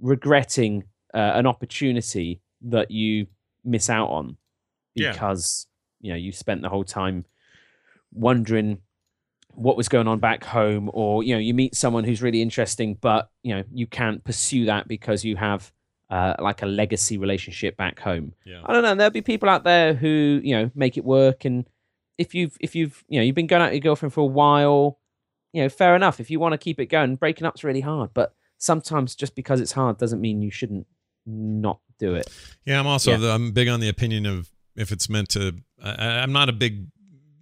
regretting 0.00 0.84
uh, 1.14 1.32
an 1.34 1.46
opportunity 1.46 2.42
that 2.60 2.90
you 2.90 3.26
miss 3.64 3.88
out 3.88 4.08
on 4.10 4.36
Yeah. 4.94 5.12
because 5.12 5.66
you 6.00 6.10
know 6.10 6.16
you 6.16 6.30
spent 6.30 6.60
the 6.62 6.68
whole 6.68 6.84
time 6.84 7.24
wondering 8.16 8.78
what 9.54 9.76
was 9.76 9.88
going 9.88 10.06
on 10.08 10.18
back 10.18 10.44
home 10.44 10.90
or 10.92 11.22
you 11.22 11.34
know 11.34 11.38
you 11.40 11.54
meet 11.54 11.74
someone 11.74 12.04
who's 12.04 12.20
really 12.20 12.42
interesting 12.42 12.96
but 13.00 13.30
you 13.42 13.54
know 13.54 13.62
you 13.72 13.86
can't 13.86 14.22
pursue 14.24 14.66
that 14.66 14.86
because 14.86 15.24
you 15.24 15.36
have 15.36 15.72
uh, 16.10 16.34
like 16.38 16.62
a 16.62 16.66
legacy 16.66 17.16
relationship 17.18 17.76
back 17.76 17.98
home 18.00 18.32
Yeah. 18.44 18.60
i 18.66 18.72
don't 18.72 18.82
know 18.82 18.94
there'll 18.94 19.10
be 19.10 19.22
people 19.22 19.48
out 19.48 19.64
there 19.64 19.94
who 19.94 20.40
you 20.44 20.54
know 20.54 20.70
make 20.74 20.96
it 20.98 21.04
work 21.04 21.44
and 21.46 21.66
if 22.18 22.34
you've 22.34 22.56
if 22.60 22.74
you've 22.74 23.02
you 23.08 23.18
know 23.18 23.24
you've 23.24 23.34
been 23.34 23.46
going 23.46 23.62
out 23.62 23.66
with 23.72 23.74
your 23.74 23.80
girlfriend 23.90 24.12
for 24.12 24.20
a 24.20 24.26
while 24.26 24.98
you 25.54 25.62
know 25.62 25.68
fair 25.70 25.96
enough 25.96 26.20
if 26.20 26.30
you 26.30 26.38
want 26.38 26.52
to 26.52 26.58
keep 26.58 26.78
it 26.78 26.86
going 26.86 27.16
breaking 27.16 27.46
up's 27.46 27.64
really 27.64 27.80
hard 27.80 28.10
but 28.12 28.34
sometimes 28.58 29.14
just 29.14 29.34
because 29.34 29.60
it's 29.60 29.72
hard 29.72 29.96
doesn't 29.98 30.20
mean 30.20 30.42
you 30.42 30.50
shouldn't 30.50 30.86
not 31.26 31.80
do 31.98 32.14
it 32.14 32.28
Yeah, 32.66 32.78
I'm 32.78 32.86
also 32.86 33.12
Yeah. 33.12 33.16
the, 33.16 33.30
I'm 33.32 33.52
big 33.52 33.68
on 33.68 33.80
the 33.80 33.88
opinion 33.88 34.26
of 34.26 34.50
if 34.76 34.92
it's 34.92 35.08
meant 35.08 35.30
to. 35.30 35.54
I, 35.82 35.90
I- 35.92 36.22
I'm 36.22 36.32
not 36.32 36.48
a 36.50 36.52
big, 36.52 36.86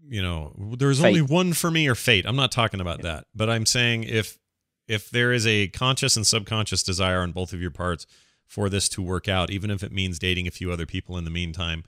you 0.09 0.23
know, 0.23 0.53
there's 0.77 1.03
only 1.03 1.23
one 1.23 1.53
for 1.53 1.71
me 1.71 1.89
or 1.89 1.95
fate. 1.95 2.27
I'm 2.27 2.37
not 2.37 2.53
talking 2.53 2.81
about 2.81 3.03
that, 3.03 3.27
but 3.35 3.49
I'm 3.49 3.67
saying 3.67 4.05
if 4.05 4.39
if 4.87 5.11
there 5.11 5.33
is 5.33 5.47
a 5.47 5.69
conscious 5.69 6.17
and 6.17 6.27
subconscious 6.27 6.83
desire 6.83 7.21
on 7.21 7.33
both 7.33 7.53
of 7.53 7.61
your 7.61 7.71
parts 7.71 8.07
for 8.47 8.69
this 8.69 8.89
to 8.91 9.03
work 9.03 9.29
out, 9.29 9.51
even 9.51 9.71
if 9.71 9.83
it 9.83 9.93
means 9.93 10.19
dating 10.19 10.47
a 10.47 10.51
few 10.51 10.71
other 10.71 10.87
people 10.87 11.17
in 11.17 11.25
the 11.25 11.31
meantime, 11.31 11.85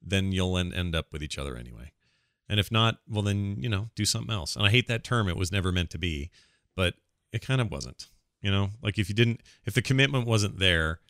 then 0.00 0.32
you'll 0.32 0.56
end, 0.56 0.72
end 0.72 0.94
up 0.94 1.12
with 1.12 1.22
each 1.22 1.38
other 1.38 1.56
anyway. 1.56 1.92
And 2.48 2.58
if 2.58 2.72
not, 2.72 2.98
well, 3.08 3.22
then 3.22 3.56
you 3.58 3.68
know, 3.68 3.90
do 3.94 4.04
something 4.04 4.34
else. 4.34 4.56
And 4.56 4.66
I 4.66 4.70
hate 4.70 4.88
that 4.88 5.04
term; 5.04 5.28
it 5.28 5.36
was 5.36 5.52
never 5.52 5.70
meant 5.70 5.90
to 5.90 5.98
be, 5.98 6.30
but 6.74 6.94
it 7.32 7.44
kind 7.44 7.60
of 7.60 7.70
wasn't. 7.70 8.06
You 8.40 8.50
know, 8.50 8.70
like 8.82 8.98
if 8.98 9.08
you 9.08 9.14
didn't, 9.14 9.40
if 9.64 9.74
the 9.74 9.82
commitment 9.82 10.26
wasn't 10.26 10.58
there 10.58 11.00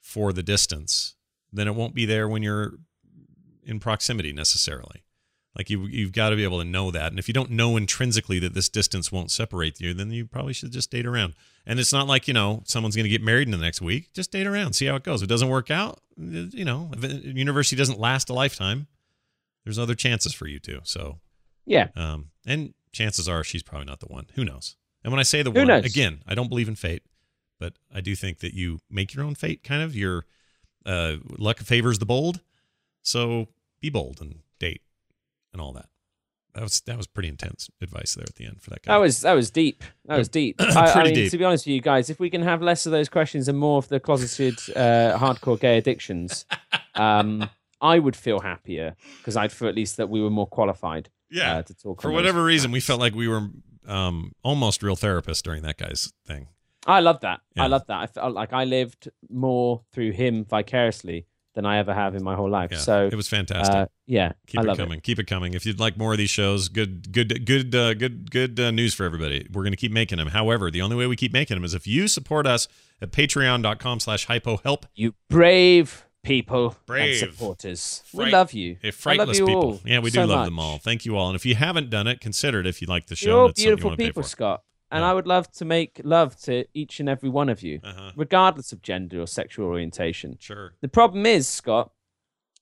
for 0.00 0.32
the 0.32 0.42
distance, 0.42 1.14
then 1.52 1.66
it 1.66 1.74
won't 1.74 1.94
be 1.94 2.04
there 2.04 2.28
when 2.28 2.42
you're 2.42 2.74
in 3.64 3.80
proximity 3.80 4.32
necessarily. 4.32 5.02
Like 5.56 5.70
you, 5.70 5.86
you've 5.86 6.12
got 6.12 6.30
to 6.30 6.36
be 6.36 6.42
able 6.42 6.58
to 6.58 6.64
know 6.64 6.90
that. 6.90 7.12
And 7.12 7.18
if 7.18 7.28
you 7.28 7.34
don't 7.34 7.50
know 7.50 7.76
intrinsically 7.76 8.40
that 8.40 8.54
this 8.54 8.68
distance 8.68 9.12
won't 9.12 9.30
separate 9.30 9.80
you, 9.80 9.94
then 9.94 10.10
you 10.10 10.26
probably 10.26 10.52
should 10.52 10.72
just 10.72 10.90
date 10.90 11.06
around. 11.06 11.34
And 11.64 11.78
it's 11.78 11.92
not 11.92 12.08
like 12.08 12.26
you 12.26 12.34
know 12.34 12.62
someone's 12.66 12.96
going 12.96 13.04
to 13.04 13.10
get 13.10 13.22
married 13.22 13.46
in 13.46 13.52
the 13.52 13.58
next 13.58 13.80
week. 13.80 14.12
Just 14.12 14.32
date 14.32 14.46
around, 14.46 14.72
see 14.72 14.86
how 14.86 14.96
it 14.96 15.04
goes. 15.04 15.22
If 15.22 15.26
it 15.26 15.28
doesn't 15.28 15.48
work 15.48 15.70
out, 15.70 16.00
you 16.16 16.64
know, 16.64 16.90
if 16.96 17.24
university 17.24 17.76
doesn't 17.76 18.00
last 18.00 18.28
a 18.30 18.34
lifetime. 18.34 18.86
There's 19.64 19.78
other 19.78 19.94
chances 19.94 20.34
for 20.34 20.46
you 20.46 20.58
too. 20.58 20.80
So, 20.84 21.20
yeah 21.64 21.88
um, 21.96 22.30
and 22.46 22.74
chances 22.92 23.28
are 23.28 23.42
she's 23.42 23.62
probably 23.62 23.86
not 23.86 24.00
the 24.00 24.06
one. 24.06 24.26
Who 24.34 24.44
knows? 24.44 24.76
And 25.02 25.10
when 25.12 25.20
I 25.20 25.22
say 25.22 25.42
the 25.42 25.50
Who 25.50 25.60
one, 25.60 25.68
knows? 25.68 25.84
again, 25.86 26.20
I 26.26 26.34
don't 26.34 26.48
believe 26.48 26.68
in 26.68 26.74
fate, 26.74 27.02
but 27.58 27.74
I 27.94 28.00
do 28.02 28.14
think 28.14 28.40
that 28.40 28.52
you 28.54 28.80
make 28.90 29.14
your 29.14 29.24
own 29.24 29.34
fate. 29.34 29.62
Kind 29.64 29.82
of 29.82 29.96
your 29.96 30.26
uh, 30.84 31.16
luck 31.38 31.58
favors 31.60 31.98
the 31.98 32.04
bold. 32.06 32.40
So 33.02 33.48
be 33.80 33.88
bold 33.88 34.20
and 34.20 34.40
date 34.58 34.82
and 35.54 35.62
all 35.62 35.72
that. 35.72 35.86
That 36.54 36.62
was 36.62 36.80
that 36.82 36.96
was 36.96 37.06
pretty 37.08 37.28
intense 37.28 37.68
advice 37.80 38.14
there 38.14 38.26
at 38.28 38.36
the 38.36 38.44
end 38.44 38.62
for 38.62 38.70
that 38.70 38.82
guy. 38.82 38.92
That 38.92 39.00
was 39.00 39.22
that 39.22 39.32
was 39.32 39.50
deep. 39.50 39.82
That 40.04 40.18
was 40.18 40.28
deep. 40.28 40.56
I, 40.60 40.92
I 40.92 41.04
mean, 41.04 41.14
deep. 41.14 41.30
to 41.32 41.38
be 41.38 41.44
honest 41.44 41.66
with 41.66 41.72
you 41.72 41.80
guys, 41.80 42.10
if 42.10 42.20
we 42.20 42.30
can 42.30 42.42
have 42.42 42.62
less 42.62 42.86
of 42.86 42.92
those 42.92 43.08
questions 43.08 43.48
and 43.48 43.58
more 43.58 43.78
of 43.78 43.88
the 43.88 43.98
closeted 43.98 44.54
uh, 44.76 45.18
hardcore 45.18 45.58
gay 45.58 45.78
addictions, 45.78 46.44
um, 46.94 47.48
I 47.80 47.98
would 47.98 48.14
feel 48.14 48.40
happier 48.40 48.94
because 49.18 49.36
I'd 49.36 49.50
feel 49.50 49.68
at 49.68 49.74
least 49.74 49.96
that 49.96 50.08
we 50.08 50.22
were 50.22 50.30
more 50.30 50.46
qualified 50.46 51.10
yeah. 51.28 51.56
uh, 51.56 51.62
to 51.62 51.74
talk. 51.74 52.02
for 52.02 52.08
on 52.08 52.14
those 52.14 52.22
whatever 52.22 52.44
reason, 52.44 52.70
we 52.70 52.80
felt 52.80 53.00
like 53.00 53.16
we 53.16 53.26
were 53.26 53.48
um, 53.88 54.32
almost 54.44 54.82
real 54.82 54.96
therapists 54.96 55.42
during 55.42 55.62
that 55.62 55.76
guy's 55.76 56.12
thing. 56.24 56.48
I 56.86 57.00
love 57.00 57.20
that. 57.20 57.40
Yeah. 57.56 57.64
I 57.64 57.66
love 57.66 57.86
that. 57.88 57.98
I 57.98 58.06
felt 58.06 58.34
like 58.34 58.52
I 58.52 58.64
lived 58.64 59.08
more 59.28 59.82
through 59.92 60.12
him 60.12 60.44
vicariously 60.44 61.26
than 61.54 61.64
I 61.64 61.78
ever 61.78 61.94
have 61.94 62.14
in 62.14 62.22
my 62.22 62.34
whole 62.34 62.50
life. 62.50 62.70
Yeah, 62.72 62.78
so 62.78 63.06
it 63.06 63.14
was 63.14 63.28
fantastic. 63.28 63.74
uh, 63.74 63.86
yeah, 64.06 64.32
Keep 64.46 64.60
I 64.60 64.72
it 64.72 64.76
coming. 64.76 65.00
Keep 65.00 65.18
it 65.20 65.26
coming. 65.26 65.54
If 65.54 65.64
you'd 65.64 65.78
like 65.80 65.96
more 65.96 66.12
of 66.12 66.18
these 66.18 66.30
shows, 66.30 66.68
good, 66.68 67.12
good, 67.12 67.46
good, 67.46 67.74
uh, 67.74 67.94
good, 67.94 68.30
good 68.30 68.58
uh, 68.58 68.70
news 68.70 68.92
for 68.94 69.04
everybody. 69.04 69.46
We're 69.52 69.62
going 69.62 69.72
to 69.72 69.76
keep 69.76 69.92
making 69.92 70.18
them. 70.18 70.28
However, 70.28 70.70
the 70.70 70.82
only 70.82 70.96
way 70.96 71.06
we 71.06 71.16
keep 71.16 71.32
making 71.32 71.56
them 71.56 71.64
is 71.64 71.72
if 71.72 71.86
you 71.86 72.08
support 72.08 72.46
us 72.46 72.66
at 73.00 73.12
patreon.com 73.12 74.00
slash 74.00 74.26
hypohelp. 74.26 74.84
You 74.94 75.14
brave 75.30 76.04
people 76.24 76.76
Brave. 76.86 77.22
and 77.22 77.32
supporters. 77.32 78.02
Fright- 78.06 78.26
we 78.26 78.32
love 78.32 78.52
you. 78.52 78.76
Hey, 78.82 78.88
I 78.88 78.90
frightless 78.90 79.18
love 79.18 79.36
you 79.36 79.46
people. 79.46 79.62
all 79.62 79.80
Yeah, 79.84 79.98
we 80.00 80.10
do 80.10 80.20
so 80.20 80.24
love 80.24 80.46
them 80.46 80.58
all. 80.58 80.78
Thank 80.78 81.04
you 81.04 81.16
all. 81.16 81.28
And 81.28 81.36
if 81.36 81.46
you 81.46 81.54
haven't 81.54 81.90
done 81.90 82.06
it, 82.06 82.20
consider 82.20 82.60
it 82.60 82.66
if 82.66 82.80
you 82.80 82.88
like 82.88 83.06
the 83.06 83.16
show. 83.16 83.28
You're 83.28 83.40
and 83.42 83.50
it's 83.50 83.60
you 83.60 83.66
beautiful 83.76 83.96
people. 83.96 84.22
Scott. 84.22 84.62
And 84.94 85.02
Yeah. 85.02 85.10
I 85.10 85.12
would 85.14 85.26
love 85.26 85.50
to 85.52 85.64
make 85.64 86.00
love 86.04 86.36
to 86.42 86.64
each 86.72 87.00
and 87.00 87.08
every 87.08 87.28
one 87.28 87.48
of 87.48 87.62
you, 87.62 87.80
Uh-huh. 87.82 88.12
regardless 88.16 88.72
of 88.72 88.80
gender 88.80 89.20
or 89.20 89.26
sexual 89.26 89.66
orientation. 89.66 90.36
Sure. 90.40 90.74
The 90.80 90.88
problem 90.88 91.26
is, 91.26 91.48
Scott, 91.48 91.90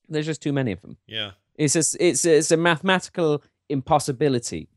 there's 0.09 0.25
just 0.25 0.41
too 0.41 0.51
many 0.51 0.71
of 0.71 0.81
them. 0.81 0.97
Yeah. 1.07 1.31
It's 1.55 1.73
just, 1.73 1.95
it's 1.99 2.25
it's 2.25 2.51
a 2.51 2.57
mathematical 2.57 3.43
impossibility 3.69 4.69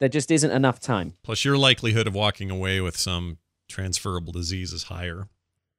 there 0.00 0.08
just 0.08 0.30
isn't 0.30 0.50
enough 0.50 0.80
time. 0.80 1.14
Plus, 1.22 1.44
your 1.44 1.56
likelihood 1.56 2.06
of 2.08 2.14
walking 2.14 2.50
away 2.50 2.80
with 2.80 2.96
some 2.96 3.38
transferable 3.68 4.32
disease 4.32 4.72
is 4.72 4.84
higher. 4.84 5.28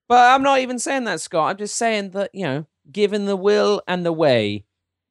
But 0.07 0.33
I'm 0.33 0.41
not 0.41 0.59
even 0.59 0.79
saying 0.79 1.03
that, 1.03 1.19
Scott. 1.19 1.51
I'm 1.51 1.57
just 1.57 1.75
saying 1.75 2.11
that, 2.11 2.33
you 2.33 2.43
know, 2.45 2.65
given 2.91 3.25
the 3.25 3.35
will 3.35 3.81
and 3.87 4.05
the 4.05 4.13
way, 4.13 4.63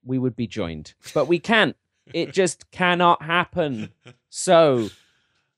we 0.02 0.18
would 0.18 0.34
be 0.34 0.46
joined. 0.46 0.94
But 1.12 1.26
we 1.28 1.38
can't. 1.38 1.76
It 2.14 2.32
just 2.40 2.70
cannot 2.70 3.22
happen. 3.22 3.90
So 4.30 4.88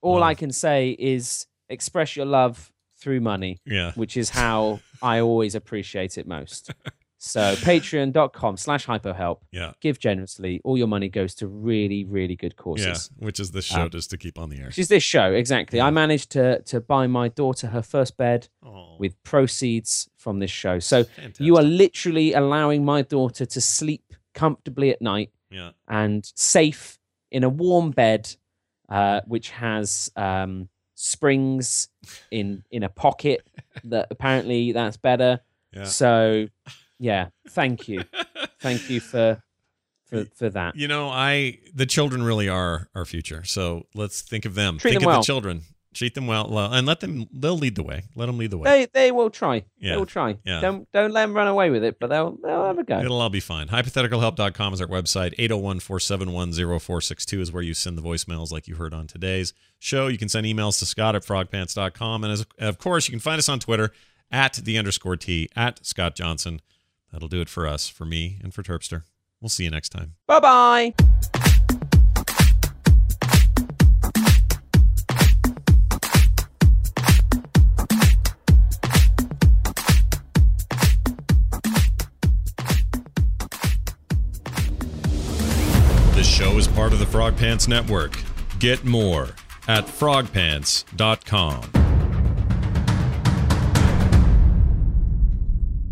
all 0.02 0.22
I 0.22 0.34
can 0.34 0.50
say 0.52 0.90
is 0.98 1.46
express 1.68 2.16
your 2.16 2.26
love 2.26 2.72
through 2.98 3.20
money, 3.20 3.58
Yeah. 3.66 3.92
which 3.94 4.16
is 4.16 4.30
how 4.30 4.80
I 5.02 5.20
always 5.20 5.54
appreciate 5.54 6.16
it 6.18 6.26
most. 6.26 6.70
So 7.18 7.54
patreon.com 7.56 8.56
slash 8.58 8.86
hypohelp. 8.86 9.38
Yeah. 9.50 9.72
Give 9.80 9.98
generously. 9.98 10.60
All 10.64 10.76
your 10.76 10.86
money 10.86 11.08
goes 11.08 11.34
to 11.36 11.46
really, 11.48 12.04
really 12.04 12.36
good 12.36 12.56
courses. 12.56 13.10
Yeah. 13.18 13.24
Which 13.26 13.40
is 13.40 13.50
this 13.52 13.64
show 13.64 13.82
Um, 13.84 13.90
just 13.90 14.10
to 14.10 14.18
keep 14.18 14.38
on 14.38 14.50
the 14.50 14.58
air. 14.58 14.66
Which 14.66 14.78
is 14.78 14.88
this 14.88 15.02
show, 15.02 15.32
exactly. 15.32 15.80
I 15.80 15.90
managed 15.90 16.30
to 16.32 16.60
to 16.62 16.80
buy 16.80 17.06
my 17.06 17.28
daughter 17.28 17.68
her 17.68 17.82
first 17.82 18.16
bed 18.18 18.48
Oh, 18.62 18.96
with 19.00 19.20
proceeds 19.24 20.08
from 20.18 20.38
this 20.40 20.50
show. 20.50 20.78
So 20.78 21.04
fantastic. 21.04 21.44
you 21.44 21.56
are 21.56 21.62
literally 21.62 22.34
allowing 22.34 22.84
my 22.84 23.02
daughter 23.02 23.46
to 23.46 23.60
sleep 23.60 24.12
comfortably 24.34 24.90
at 24.90 25.00
night 25.00 25.30
Yeah. 25.50 25.70
and 25.88 26.30
safe 26.36 26.98
in 27.30 27.42
a 27.44 27.48
warm 27.48 27.90
bed, 27.92 28.36
uh, 28.88 29.20
which 29.26 29.50
has 29.50 30.10
um, 30.16 30.68
springs 30.94 31.88
in 32.30 32.62
in 32.70 32.82
a 32.82 32.88
pocket. 32.88 33.46
That 33.84 34.08
apparently 34.10 34.72
that's 34.72 34.96
better. 34.96 35.40
Yeah. 35.72 35.84
So, 35.84 36.48
yeah, 36.98 37.28
thank 37.50 37.88
you, 37.88 38.04
thank 38.60 38.88
you 38.88 39.00
for 39.00 39.42
for 40.06 40.24
for 40.34 40.48
that. 40.50 40.76
You 40.76 40.88
know, 40.88 41.08
I 41.08 41.58
the 41.74 41.86
children 41.86 42.22
really 42.22 42.48
are 42.48 42.88
our 42.94 43.04
future. 43.04 43.44
So 43.44 43.86
let's 43.94 44.22
think 44.22 44.44
of 44.44 44.54
them. 44.54 44.78
Treat 44.78 44.92
think 44.92 45.00
them 45.02 45.08
of 45.08 45.12
well. 45.12 45.20
the 45.20 45.26
children. 45.26 45.62
Treat 45.96 46.14
them 46.14 46.26
well, 46.26 46.46
well, 46.50 46.70
and 46.74 46.86
let 46.86 47.00
them. 47.00 47.26
They'll 47.32 47.56
lead 47.56 47.74
the 47.74 47.82
way. 47.82 48.02
Let 48.14 48.26
them 48.26 48.36
lead 48.36 48.50
the 48.50 48.58
way. 48.58 48.68
They 48.70 48.86
they 48.92 49.10
will 49.12 49.30
try. 49.30 49.64
Yeah, 49.78 49.92
They 49.92 49.96
will 49.96 50.04
try. 50.04 50.36
yeah. 50.44 50.60
Don't 50.60 50.86
don't 50.92 51.10
let 51.10 51.22
them 51.22 51.34
run 51.34 51.48
away 51.48 51.70
with 51.70 51.82
it, 51.82 51.98
but 51.98 52.08
they'll 52.08 52.36
they'll 52.42 52.66
have 52.66 52.78
a 52.78 52.84
go. 52.84 53.00
It'll 53.00 53.18
all 53.18 53.30
be 53.30 53.40
fine. 53.40 53.68
Hypotheticalhelp.com 53.68 54.74
is 54.74 54.82
our 54.82 54.86
website. 54.86 55.32
801 55.38 55.80
471 55.80 56.52
0462 56.52 57.40
is 57.40 57.50
where 57.50 57.62
you 57.62 57.72
send 57.72 57.96
the 57.96 58.02
voicemails 58.02 58.52
like 58.52 58.68
you 58.68 58.74
heard 58.74 58.92
on 58.92 59.06
today's 59.06 59.54
show. 59.78 60.06
You 60.08 60.18
can 60.18 60.28
send 60.28 60.44
emails 60.44 60.78
to 60.80 60.86
Scott 60.86 61.16
at 61.16 61.22
frogpants.com. 61.24 62.24
And 62.24 62.32
as, 62.34 62.44
of 62.58 62.76
course, 62.76 63.08
you 63.08 63.12
can 63.12 63.20
find 63.20 63.38
us 63.38 63.48
on 63.48 63.58
Twitter 63.58 63.90
at 64.30 64.52
the 64.54 64.76
underscore 64.76 65.16
T 65.16 65.48
at 65.56 65.84
Scott 65.86 66.14
Johnson. 66.14 66.60
That'll 67.10 67.28
do 67.28 67.40
it 67.40 67.48
for 67.48 67.66
us, 67.66 67.88
for 67.88 68.04
me, 68.04 68.38
and 68.42 68.52
for 68.52 68.62
Terpster. 68.62 69.04
We'll 69.40 69.48
see 69.48 69.64
you 69.64 69.70
next 69.70 69.88
time. 69.90 70.16
Bye 70.26 70.40
bye. 70.40 71.45
Of 86.96 87.00
the 87.00 87.06
Frog 87.06 87.36
Pants 87.36 87.68
Network. 87.68 88.18
Get 88.58 88.82
more 88.86 89.28
at 89.68 89.84
frogpants.com. 89.84 91.60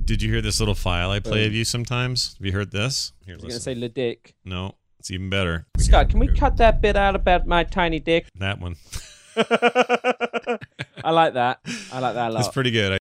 Did 0.06 0.22
you 0.22 0.30
hear 0.30 0.40
this 0.40 0.60
little 0.60 0.74
file 0.74 1.10
I 1.10 1.20
play 1.20 1.44
of 1.44 1.52
uh, 1.52 1.56
you 1.56 1.64
sometimes? 1.64 2.36
Have 2.38 2.46
you 2.46 2.52
heard 2.52 2.70
this? 2.70 3.12
Here, 3.26 3.34
I 3.34 3.36
was 3.36 3.42
gonna 3.42 3.54
listen. 3.54 3.74
say 3.74 3.74
le 3.74 3.90
dick. 3.90 4.34
No, 4.46 4.76
it's 4.98 5.10
even 5.10 5.28
better. 5.28 5.66
Scott, 5.76 6.08
can 6.08 6.20
we 6.20 6.28
cut 6.28 6.56
that 6.56 6.80
bit 6.80 6.96
out 6.96 7.14
about 7.14 7.46
my 7.46 7.64
tiny 7.64 8.00
dick? 8.00 8.28
That 8.36 8.58
one. 8.58 8.76
I 9.36 11.10
like 11.10 11.34
that. 11.34 11.60
I 11.92 11.98
like 11.98 12.14
that 12.14 12.30
a 12.30 12.30
lot. 12.32 12.34
That's 12.34 12.48
pretty 12.48 12.70
good. 12.70 12.92